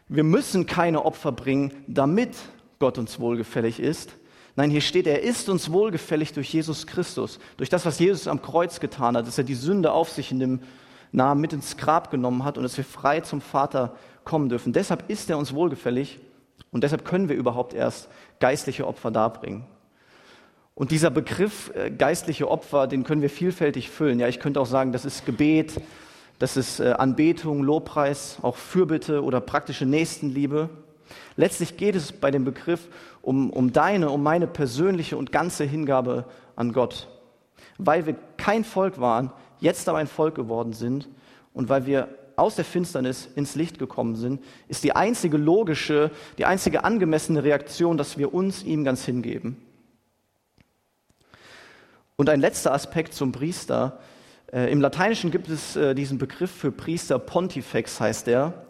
Wir 0.09 0.23
müssen 0.25 0.65
keine 0.65 1.05
Opfer 1.05 1.31
bringen, 1.31 1.71
damit 1.87 2.35
Gott 2.79 2.97
uns 2.97 3.19
wohlgefällig 3.21 3.79
ist. 3.79 4.11
Nein, 4.57 4.71
hier 4.71 4.81
steht, 4.81 5.05
er 5.05 5.21
ist 5.21 5.49
uns 5.49 5.71
wohlgefällig 5.71 6.33
durch 6.33 6.51
Jesus 6.51 6.87
Christus, 6.87 7.37
durch 7.57 7.69
das, 7.69 7.85
was 7.85 7.99
Jesus 7.99 8.27
am 8.27 8.41
Kreuz 8.41 8.79
getan 8.79 9.15
hat, 9.15 9.27
dass 9.27 9.37
er 9.37 9.43
die 9.43 9.53
Sünde 9.53 9.91
auf 9.91 10.09
sich 10.09 10.31
in 10.31 10.39
dem 10.39 10.61
Namen 11.11 11.41
mit 11.41 11.53
ins 11.53 11.77
Grab 11.77 12.09
genommen 12.09 12.43
hat 12.43 12.57
und 12.57 12.63
dass 12.63 12.75
wir 12.75 12.83
frei 12.83 13.21
zum 13.21 13.39
Vater 13.39 13.95
kommen 14.23 14.49
dürfen. 14.49 14.73
Deshalb 14.73 15.11
ist 15.11 15.29
er 15.29 15.37
uns 15.37 15.53
wohlgefällig 15.53 16.19
und 16.71 16.83
deshalb 16.83 17.05
können 17.05 17.29
wir 17.29 17.35
überhaupt 17.35 17.75
erst 17.75 18.09
geistliche 18.39 18.87
Opfer 18.87 19.11
darbringen. 19.11 19.63
Und 20.73 20.89
dieser 20.89 21.11
Begriff 21.11 21.71
äh, 21.75 21.91
geistliche 21.91 22.49
Opfer, 22.49 22.87
den 22.87 23.03
können 23.03 23.21
wir 23.21 23.29
vielfältig 23.29 23.91
füllen. 23.91 24.19
Ja, 24.19 24.27
ich 24.27 24.39
könnte 24.39 24.59
auch 24.59 24.65
sagen, 24.65 24.91
das 24.91 25.05
ist 25.05 25.23
Gebet, 25.27 25.79
das 26.39 26.57
ist 26.57 26.79
äh, 26.79 26.93
Anbetung, 26.97 27.61
Lobpreis, 27.61 28.39
auch 28.41 28.55
Fürbitte 28.55 29.23
oder 29.23 29.39
praktische 29.39 29.85
Nächstenliebe. 29.85 30.69
Letztlich 31.35 31.77
geht 31.77 31.95
es 31.95 32.11
bei 32.11 32.31
dem 32.31 32.45
Begriff 32.45 32.87
um, 33.21 33.49
um 33.49 33.71
deine, 33.71 34.09
um 34.09 34.23
meine 34.23 34.47
persönliche 34.47 35.17
und 35.17 35.31
ganze 35.31 35.63
Hingabe 35.63 36.25
an 36.55 36.73
Gott. 36.73 37.07
Weil 37.77 38.05
wir 38.05 38.15
kein 38.37 38.63
Volk 38.63 38.99
waren, 38.99 39.31
jetzt 39.59 39.87
aber 39.89 39.97
ein 39.97 40.07
Volk 40.07 40.35
geworden 40.35 40.73
sind 40.73 41.09
und 41.53 41.69
weil 41.69 41.85
wir 41.85 42.09
aus 42.35 42.55
der 42.55 42.65
Finsternis 42.65 43.27
ins 43.35 43.55
Licht 43.55 43.79
gekommen 43.79 44.15
sind, 44.15 44.43
ist 44.67 44.83
die 44.83 44.95
einzige 44.95 45.37
logische, 45.37 46.11
die 46.37 46.45
einzige 46.45 46.83
angemessene 46.83 47.43
Reaktion, 47.43 47.97
dass 47.97 48.17
wir 48.17 48.33
uns 48.33 48.63
ihm 48.63 48.83
ganz 48.83 49.03
hingeben. 49.03 49.57
Und 52.15 52.29
ein 52.29 52.39
letzter 52.39 52.73
Aspekt 52.73 53.13
zum 53.13 53.31
Priester. 53.31 53.99
Äh, 54.51 54.71
Im 54.71 54.81
Lateinischen 54.81 55.31
gibt 55.31 55.49
es 55.49 55.75
äh, 55.75 55.95
diesen 55.95 56.19
Begriff 56.19 56.51
für 56.51 56.71
Priester, 56.71 57.19
Pontifex 57.19 57.99
heißt 57.99 58.27
der. 58.27 58.66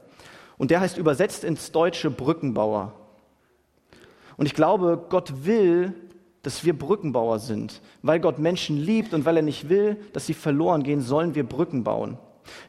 Und 0.58 0.72
der 0.72 0.80
heißt 0.80 0.98
übersetzt 0.98 1.44
ins 1.44 1.72
Deutsche 1.72 2.10
Brückenbauer. 2.10 2.94
Und 4.38 4.46
ich 4.46 4.54
glaube, 4.54 5.06
Gott 5.10 5.46
will, 5.46 5.94
dass 6.44 6.64
wir 6.64 6.78
Brückenbauer 6.78 7.40
sind. 7.40 7.82
Weil 8.02 8.20
Gott 8.20 8.40
Menschen 8.40 8.78
liebt 8.78 9.14
und 9.14 9.26
weil 9.26 9.38
er 9.38 9.44
nicht 9.44 9.70
will, 9.70 9.98
dass 10.14 10.26
sie 10.26 10.34
verloren 10.34 10.84
gehen, 10.84 11.02
sollen 11.02 11.36
wir 11.36 11.44
Brücken 11.44 11.84
bauen. 11.84 12.18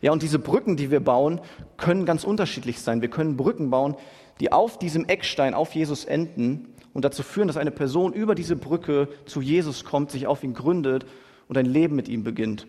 Ja, 0.00 0.12
und 0.12 0.22
diese 0.22 0.38
Brücken, 0.38 0.76
die 0.76 0.90
wir 0.90 1.00
bauen, 1.00 1.40
können 1.76 2.04
ganz 2.04 2.24
unterschiedlich 2.24 2.80
sein. 2.80 3.00
Wir 3.00 3.10
können 3.10 3.36
Brücken 3.36 3.70
bauen, 3.70 3.96
die 4.40 4.52
auf 4.52 4.78
diesem 4.78 5.04
Eckstein, 5.04 5.54
auf 5.54 5.74
Jesus 5.74 6.04
enden 6.04 6.74
und 6.92 7.04
dazu 7.04 7.22
führen, 7.22 7.48
dass 7.48 7.56
eine 7.56 7.70
Person 7.70 8.12
über 8.12 8.34
diese 8.34 8.56
Brücke 8.56 9.08
zu 9.26 9.40
Jesus 9.40 9.84
kommt, 9.84 10.10
sich 10.10 10.26
auf 10.26 10.42
ihn 10.42 10.54
gründet 10.54 11.06
und 11.48 11.56
ein 11.56 11.66
Leben 11.66 11.94
mit 11.96 12.08
ihm 12.08 12.24
beginnt. 12.24 12.66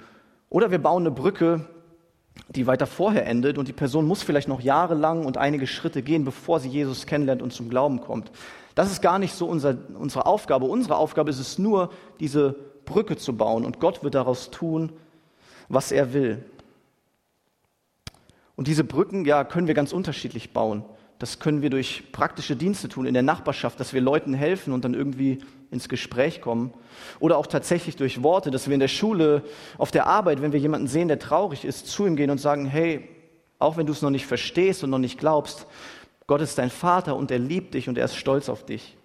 Oder 0.50 0.72
wir 0.72 0.80
bauen 0.80 1.04
eine 1.04 1.12
Brücke, 1.12 1.66
die 2.48 2.68
weiter 2.68 2.88
vorher 2.88 3.28
endet 3.28 3.58
und 3.58 3.68
die 3.68 3.74
Person 3.74 4.06
muss 4.06 4.24
vielleicht 4.24 4.48
noch 4.48 4.62
jahrelang 4.62 5.26
und 5.26 5.38
einige 5.38 5.68
Schritte 5.68 6.02
gehen, 6.02 6.26
bevor 6.26 6.60
sie 6.60 6.70
Jesus 6.70 7.06
kennenlernt 7.06 7.42
und 7.42 7.54
zum 7.54 7.70
Glauben 7.70 8.02
kommt. 8.02 8.32
Das 8.76 8.92
ist 8.92 9.02
gar 9.02 9.20
nicht 9.20 9.34
so 9.34 9.46
unser, 9.46 9.78
unsere 9.98 10.26
Aufgabe. 10.26 10.66
Unsere 10.66 10.96
Aufgabe 10.96 11.30
ist 11.30 11.40
es 11.40 11.60
nur, 11.60 11.92
diese 12.20 12.56
Brücke 12.86 13.18
zu 13.18 13.36
bauen 13.36 13.66
und 13.66 13.80
Gott 13.80 14.04
wird 14.04 14.16
daraus 14.16 14.52
tun, 14.52 14.92
was 15.68 15.92
er 15.92 16.14
will. 16.14 16.44
Und 18.56 18.68
diese 18.68 18.84
Brücken, 18.84 19.26
ja, 19.26 19.44
können 19.44 19.68
wir 19.68 19.74
ganz 19.74 19.94
unterschiedlich 19.94 20.52
bauen. 20.52 20.84
Das 21.20 21.40
können 21.40 21.62
wir 21.62 21.70
durch 21.70 22.12
praktische 22.12 22.56
Dienste 22.56 22.90
tun 22.90 23.06
in 23.06 23.14
der 23.14 23.24
Nachbarschaft, 23.24 23.80
dass 23.80 23.94
wir 23.94 24.02
Leuten 24.02 24.34
helfen 24.34 24.74
und 24.74 24.86
dann 24.86 24.94
irgendwie 24.94 25.40
ins 25.72 25.90
Gespräch 25.90 26.42
kommen. 26.42 26.74
Oder 27.20 27.38
auch 27.38 27.48
tatsächlich 27.48 27.96
durch 27.96 28.24
Worte, 28.24 28.52
dass 28.52 28.68
wir 28.68 28.74
in 28.74 28.80
der 28.80 28.88
Schule, 28.88 29.44
auf 29.78 29.92
der 29.92 30.08
Arbeit, 30.08 30.42
wenn 30.42 30.54
wir 30.54 30.60
jemanden 30.60 30.88
sehen, 30.88 31.08
der 31.08 31.20
traurig 31.20 31.66
ist, 31.66 31.88
zu 31.88 32.06
ihm 32.06 32.16
gehen 32.16 32.30
und 32.30 32.40
sagen, 32.40 32.66
hey, 32.66 33.08
auch 33.60 33.78
wenn 33.78 33.86
du 33.86 33.94
es 33.94 34.02
noch 34.02 34.10
nicht 34.10 34.26
verstehst 34.26 34.84
und 34.84 34.90
noch 34.90 35.00
nicht 35.00 35.20
glaubst, 35.20 35.68
Gott 36.28 36.42
ist 36.42 36.58
dein 36.58 36.70
Vater 36.70 37.16
und 37.16 37.32
er 37.32 37.40
liebt 37.40 37.74
dich 37.74 37.90
und 37.90 37.98
er 37.98 38.06
ist 38.06 38.16
stolz 38.16 38.50
auf 38.50 38.66
dich. 38.66 38.96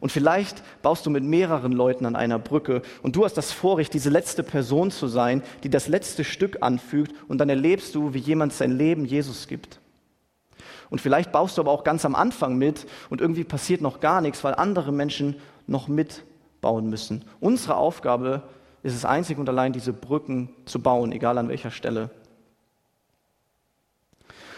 Und 0.00 0.10
vielleicht 0.10 0.62
baust 0.82 1.06
du 1.06 1.10
mit 1.10 1.24
mehreren 1.24 1.72
Leuten 1.72 2.04
an 2.04 2.16
einer 2.16 2.38
Brücke 2.38 2.82
und 3.02 3.16
du 3.16 3.24
hast 3.24 3.34
das 3.34 3.52
Vorrecht, 3.52 3.94
diese 3.94 4.10
letzte 4.10 4.42
Person 4.42 4.90
zu 4.90 5.08
sein, 5.08 5.42
die 5.62 5.70
das 5.70 5.88
letzte 5.88 6.24
Stück 6.24 6.58
anfügt 6.60 7.14
und 7.26 7.38
dann 7.38 7.48
erlebst 7.48 7.94
du, 7.94 8.12
wie 8.12 8.18
jemand 8.18 8.52
sein 8.52 8.76
Leben 8.76 9.06
Jesus 9.06 9.46
gibt. 9.46 9.80
Und 10.90 11.00
vielleicht 11.00 11.32
baust 11.32 11.56
du 11.56 11.62
aber 11.62 11.70
auch 11.70 11.84
ganz 11.84 12.04
am 12.04 12.14
Anfang 12.14 12.56
mit 12.56 12.86
und 13.10 13.20
irgendwie 13.20 13.44
passiert 13.44 13.80
noch 13.80 14.00
gar 14.00 14.20
nichts, 14.20 14.44
weil 14.44 14.54
andere 14.54 14.92
Menschen 14.92 15.36
noch 15.66 15.88
mitbauen 15.88 16.88
müssen. 16.88 17.24
Unsere 17.40 17.76
Aufgabe 17.76 18.42
ist 18.82 18.94
es 18.94 19.04
einzig 19.04 19.38
und 19.38 19.48
allein, 19.48 19.72
diese 19.72 19.92
Brücken 19.92 20.50
zu 20.66 20.80
bauen, 20.80 21.12
egal 21.12 21.38
an 21.38 21.48
welcher 21.48 21.70
Stelle. 21.70 22.10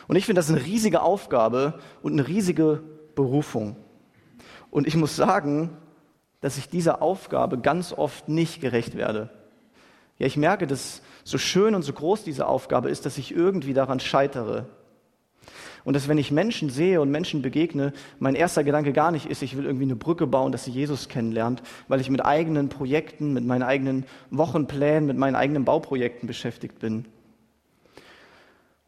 Und 0.08 0.16
ich 0.16 0.26
finde 0.26 0.40
das 0.40 0.50
eine 0.50 0.64
riesige 0.64 1.02
Aufgabe 1.02 1.78
und 2.02 2.12
eine 2.12 2.26
riesige 2.26 2.82
Berufung. 3.14 3.76
Und 4.70 4.86
ich 4.86 4.96
muss 4.96 5.16
sagen, 5.16 5.76
dass 6.40 6.58
ich 6.58 6.68
dieser 6.68 7.02
Aufgabe 7.02 7.58
ganz 7.58 7.92
oft 7.92 8.28
nicht 8.28 8.60
gerecht 8.60 8.96
werde. 8.96 9.30
Ja, 10.18 10.26
ich 10.26 10.36
merke, 10.36 10.66
dass 10.66 11.02
so 11.24 11.38
schön 11.38 11.74
und 11.74 11.82
so 11.82 11.92
groß 11.92 12.24
diese 12.24 12.46
Aufgabe 12.46 12.90
ist, 12.90 13.04
dass 13.04 13.18
ich 13.18 13.34
irgendwie 13.34 13.74
daran 13.74 14.00
scheitere. 14.00 14.66
Und 15.87 15.94
dass 15.94 16.09
wenn 16.09 16.18
ich 16.18 16.33
Menschen 16.33 16.68
sehe 16.68 17.01
und 17.01 17.12
Menschen 17.12 17.42
begegne, 17.42 17.92
mein 18.18 18.35
erster 18.35 18.64
Gedanke 18.64 18.92
gar 18.92 19.12
nicht 19.12 19.27
ist, 19.27 19.40
ich 19.42 19.57
will 19.57 19.64
irgendwie 19.64 19.85
eine 19.85 19.94
Brücke 19.94 20.27
bauen, 20.27 20.51
dass 20.51 20.64
sie 20.64 20.72
Jesus 20.72 21.09
kennenlernt, 21.09 21.62
weil 21.87 22.01
ich 22.01 22.11
mit 22.11 22.25
eigenen 22.25 22.68
Projekten, 22.68 23.33
mit 23.33 23.46
meinen 23.46 23.62
eigenen 23.62 24.05
Wochenplänen, 24.33 25.07
mit 25.07 25.16
meinen 25.16 25.37
eigenen 25.37 25.64
Bauprojekten 25.64 26.27
beschäftigt 26.27 26.81
bin. 26.81 27.05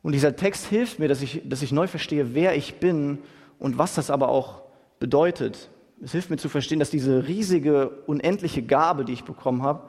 Und 0.03 0.11
dieser 0.11 0.35
Text 0.35 0.67
hilft 0.67 0.99
mir, 0.99 1.07
dass 1.07 1.23
ich, 1.23 1.43
dass 1.45 1.63
ich 1.63 1.71
neu 1.71 1.87
verstehe, 1.87 2.35
wer 2.35 2.57
ich 2.57 2.81
bin 2.81 3.19
und 3.61 3.79
was 3.79 3.95
das 3.95 4.11
aber 4.11 4.29
auch 4.29 4.63
bedeutet. 4.99 5.71
Es 6.03 6.11
hilft 6.11 6.31
mir 6.31 6.37
zu 6.37 6.49
verstehen, 6.49 6.81
dass 6.81 6.91
diese 6.91 7.29
riesige, 7.29 7.91
unendliche 8.07 8.63
Gabe, 8.63 9.05
die 9.05 9.13
ich 9.13 9.23
bekommen 9.23 9.63
habe, 9.63 9.89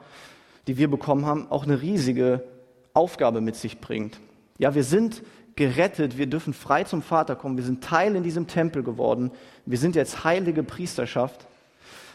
die 0.68 0.78
wir 0.78 0.88
bekommen 0.88 1.26
haben, 1.26 1.50
auch 1.50 1.64
eine 1.64 1.82
riesige 1.82 2.44
Aufgabe 2.94 3.40
mit 3.40 3.56
sich 3.56 3.80
bringt. 3.80 4.20
Ja, 4.58 4.76
wir 4.76 4.84
sind 4.84 5.22
gerettet, 5.60 6.16
wir 6.16 6.26
dürfen 6.26 6.54
frei 6.54 6.84
zum 6.84 7.02
Vater 7.02 7.36
kommen, 7.36 7.58
wir 7.58 7.64
sind 7.64 7.84
Teil 7.84 8.16
in 8.16 8.22
diesem 8.22 8.46
Tempel 8.46 8.82
geworden, 8.82 9.30
wir 9.66 9.76
sind 9.76 9.94
jetzt 9.94 10.24
heilige 10.24 10.62
Priesterschaft, 10.62 11.46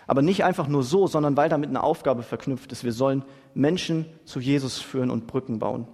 aber 0.07 0.23
nicht 0.23 0.43
einfach 0.43 0.67
nur 0.67 0.81
so, 0.81 1.05
sondern 1.05 1.37
weil 1.37 1.47
damit 1.47 1.69
eine 1.69 1.83
Aufgabe 1.83 2.23
verknüpft 2.23 2.71
ist. 2.71 2.83
Wir 2.83 2.91
sollen 2.91 3.23
Menschen 3.53 4.07
zu 4.25 4.39
Jesus 4.39 4.79
führen 4.79 5.11
und 5.11 5.27
Brücken 5.27 5.59
bauen. 5.59 5.87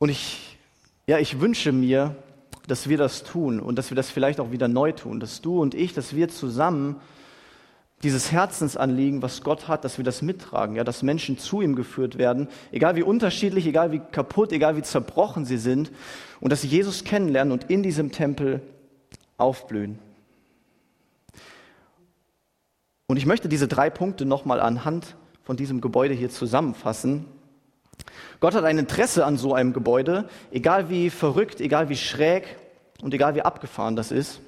Und 0.00 0.08
ich, 0.08 0.58
ja, 1.06 1.18
ich 1.18 1.38
wünsche 1.38 1.70
mir, 1.70 2.16
dass 2.66 2.88
wir 2.88 2.98
das 2.98 3.22
tun 3.22 3.60
und 3.60 3.76
dass 3.76 3.92
wir 3.92 3.94
das 3.94 4.10
vielleicht 4.10 4.40
auch 4.40 4.50
wieder 4.50 4.66
neu 4.66 4.90
tun, 4.90 5.20
dass 5.20 5.42
du 5.42 5.62
und 5.62 5.76
ich, 5.76 5.94
dass 5.94 6.16
wir 6.16 6.28
zusammen 6.28 6.96
dieses 8.02 8.32
Herzensanliegen, 8.32 9.22
was 9.22 9.42
Gott 9.42 9.68
hat, 9.68 9.84
dass 9.84 9.96
wir 9.96 10.04
das 10.04 10.22
mittragen, 10.22 10.74
ja, 10.74 10.84
dass 10.84 11.02
Menschen 11.02 11.38
zu 11.38 11.60
ihm 11.60 11.76
geführt 11.76 12.18
werden, 12.18 12.48
egal 12.72 12.96
wie 12.96 13.02
unterschiedlich, 13.02 13.66
egal 13.66 13.92
wie 13.92 14.00
kaputt, 14.00 14.52
egal 14.52 14.76
wie 14.76 14.82
zerbrochen 14.82 15.44
sie 15.44 15.58
sind, 15.58 15.92
und 16.40 16.50
dass 16.50 16.62
sie 16.62 16.68
Jesus 16.68 17.04
kennenlernen 17.04 17.52
und 17.52 17.70
in 17.70 17.82
diesem 17.82 18.10
Tempel 18.10 18.60
aufblühen. 19.36 19.98
Und 23.06 23.18
ich 23.18 23.26
möchte 23.26 23.48
diese 23.48 23.68
drei 23.68 23.90
Punkte 23.90 24.24
nochmal 24.24 24.60
anhand 24.60 25.16
von 25.44 25.56
diesem 25.56 25.80
Gebäude 25.80 26.14
hier 26.14 26.30
zusammenfassen. 26.30 27.26
Gott 28.40 28.54
hat 28.54 28.64
ein 28.64 28.78
Interesse 28.78 29.26
an 29.26 29.36
so 29.36 29.54
einem 29.54 29.72
Gebäude, 29.72 30.28
egal 30.50 30.88
wie 30.88 31.10
verrückt, 31.10 31.60
egal 31.60 31.88
wie 31.88 31.96
schräg 31.96 32.56
und 33.00 33.14
egal 33.14 33.34
wie 33.34 33.42
abgefahren 33.42 33.94
das 33.94 34.10
ist. 34.10 34.40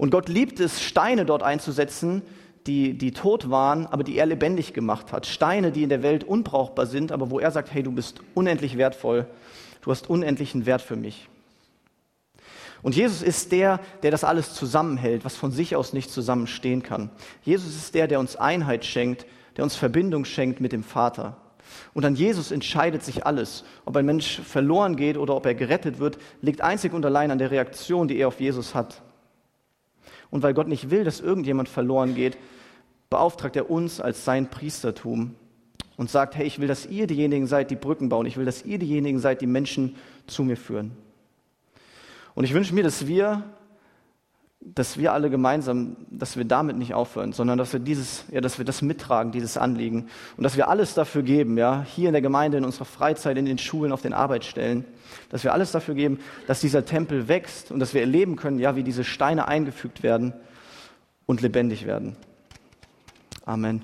Und 0.00 0.08
Gott 0.08 0.30
liebt 0.30 0.60
es, 0.60 0.82
Steine 0.82 1.26
dort 1.26 1.42
einzusetzen, 1.42 2.22
die, 2.66 2.96
die 2.96 3.12
tot 3.12 3.50
waren, 3.50 3.86
aber 3.86 4.02
die 4.02 4.16
er 4.16 4.24
lebendig 4.24 4.72
gemacht 4.72 5.12
hat. 5.12 5.26
Steine, 5.26 5.72
die 5.72 5.82
in 5.82 5.90
der 5.90 6.02
Welt 6.02 6.24
unbrauchbar 6.24 6.86
sind, 6.86 7.12
aber 7.12 7.30
wo 7.30 7.38
er 7.38 7.50
sagt, 7.50 7.74
hey, 7.74 7.82
du 7.82 7.92
bist 7.92 8.22
unendlich 8.32 8.78
wertvoll, 8.78 9.26
du 9.82 9.90
hast 9.90 10.08
unendlichen 10.08 10.64
Wert 10.64 10.80
für 10.80 10.96
mich. 10.96 11.28
Und 12.80 12.96
Jesus 12.96 13.20
ist 13.20 13.52
der, 13.52 13.78
der 14.02 14.10
das 14.10 14.24
alles 14.24 14.54
zusammenhält, 14.54 15.26
was 15.26 15.36
von 15.36 15.52
sich 15.52 15.76
aus 15.76 15.92
nicht 15.92 16.10
zusammenstehen 16.10 16.82
kann. 16.82 17.10
Jesus 17.42 17.76
ist 17.76 17.94
der, 17.94 18.08
der 18.08 18.20
uns 18.20 18.36
Einheit 18.36 18.86
schenkt, 18.86 19.26
der 19.58 19.64
uns 19.64 19.76
Verbindung 19.76 20.24
schenkt 20.24 20.62
mit 20.62 20.72
dem 20.72 20.82
Vater. 20.82 21.36
Und 21.92 22.06
an 22.06 22.14
Jesus 22.14 22.52
entscheidet 22.52 23.04
sich 23.04 23.26
alles. 23.26 23.64
Ob 23.84 23.98
ein 23.98 24.06
Mensch 24.06 24.40
verloren 24.40 24.96
geht 24.96 25.18
oder 25.18 25.36
ob 25.36 25.44
er 25.44 25.54
gerettet 25.54 25.98
wird, 25.98 26.16
liegt 26.40 26.62
einzig 26.62 26.94
und 26.94 27.04
allein 27.04 27.30
an 27.30 27.38
der 27.38 27.50
Reaktion, 27.50 28.08
die 28.08 28.16
er 28.16 28.28
auf 28.28 28.40
Jesus 28.40 28.74
hat. 28.74 29.02
Und 30.30 30.42
weil 30.42 30.54
Gott 30.54 30.68
nicht 30.68 30.90
will, 30.90 31.04
dass 31.04 31.20
irgendjemand 31.20 31.68
verloren 31.68 32.14
geht, 32.14 32.38
beauftragt 33.08 33.56
er 33.56 33.70
uns 33.70 34.00
als 34.00 34.24
sein 34.24 34.48
Priestertum 34.48 35.34
und 35.96 36.08
sagt, 36.08 36.36
hey, 36.36 36.46
ich 36.46 36.60
will, 36.60 36.68
dass 36.68 36.86
ihr 36.86 37.06
diejenigen 37.06 37.46
seid, 37.46 37.70
die 37.70 37.76
Brücken 37.76 38.08
bauen. 38.08 38.26
Ich 38.26 38.36
will, 38.36 38.44
dass 38.44 38.64
ihr 38.64 38.78
diejenigen 38.78 39.18
seid, 39.18 39.40
die 39.40 39.46
Menschen 39.46 39.96
zu 40.26 40.44
mir 40.44 40.56
führen. 40.56 40.92
Und 42.34 42.44
ich 42.44 42.54
wünsche 42.54 42.74
mir, 42.74 42.84
dass 42.84 43.06
wir, 43.06 43.42
dass 44.62 44.98
wir 44.98 45.14
alle 45.14 45.30
gemeinsam, 45.30 45.96
dass 46.10 46.36
wir 46.36 46.44
damit 46.44 46.76
nicht 46.76 46.92
aufhören, 46.92 47.32
sondern 47.32 47.56
dass 47.56 47.72
wir 47.72 47.80
dieses, 47.80 48.24
ja, 48.30 48.42
dass 48.42 48.58
wir 48.58 48.66
das 48.66 48.82
mittragen, 48.82 49.32
dieses 49.32 49.56
Anliegen 49.56 50.08
und 50.36 50.44
dass 50.44 50.56
wir 50.56 50.68
alles 50.68 50.92
dafür 50.92 51.22
geben, 51.22 51.56
ja, 51.56 51.82
hier 51.82 52.08
in 52.08 52.12
der 52.12 52.20
Gemeinde, 52.20 52.58
in 52.58 52.64
unserer 52.64 52.84
Freizeit, 52.84 53.38
in 53.38 53.46
den 53.46 53.56
Schulen, 53.56 53.90
auf 53.90 54.02
den 54.02 54.12
Arbeitsstellen, 54.12 54.84
dass 55.30 55.44
wir 55.44 55.54
alles 55.54 55.72
dafür 55.72 55.94
geben, 55.94 56.20
dass 56.46 56.60
dieser 56.60 56.84
Tempel 56.84 57.26
wächst 57.26 57.72
und 57.72 57.80
dass 57.80 57.94
wir 57.94 58.02
erleben 58.02 58.36
können, 58.36 58.58
ja, 58.58 58.76
wie 58.76 58.82
diese 58.82 59.02
Steine 59.02 59.48
eingefügt 59.48 60.02
werden 60.02 60.34
und 61.24 61.40
lebendig 61.40 61.86
werden. 61.86 62.16
Amen. 63.46 63.82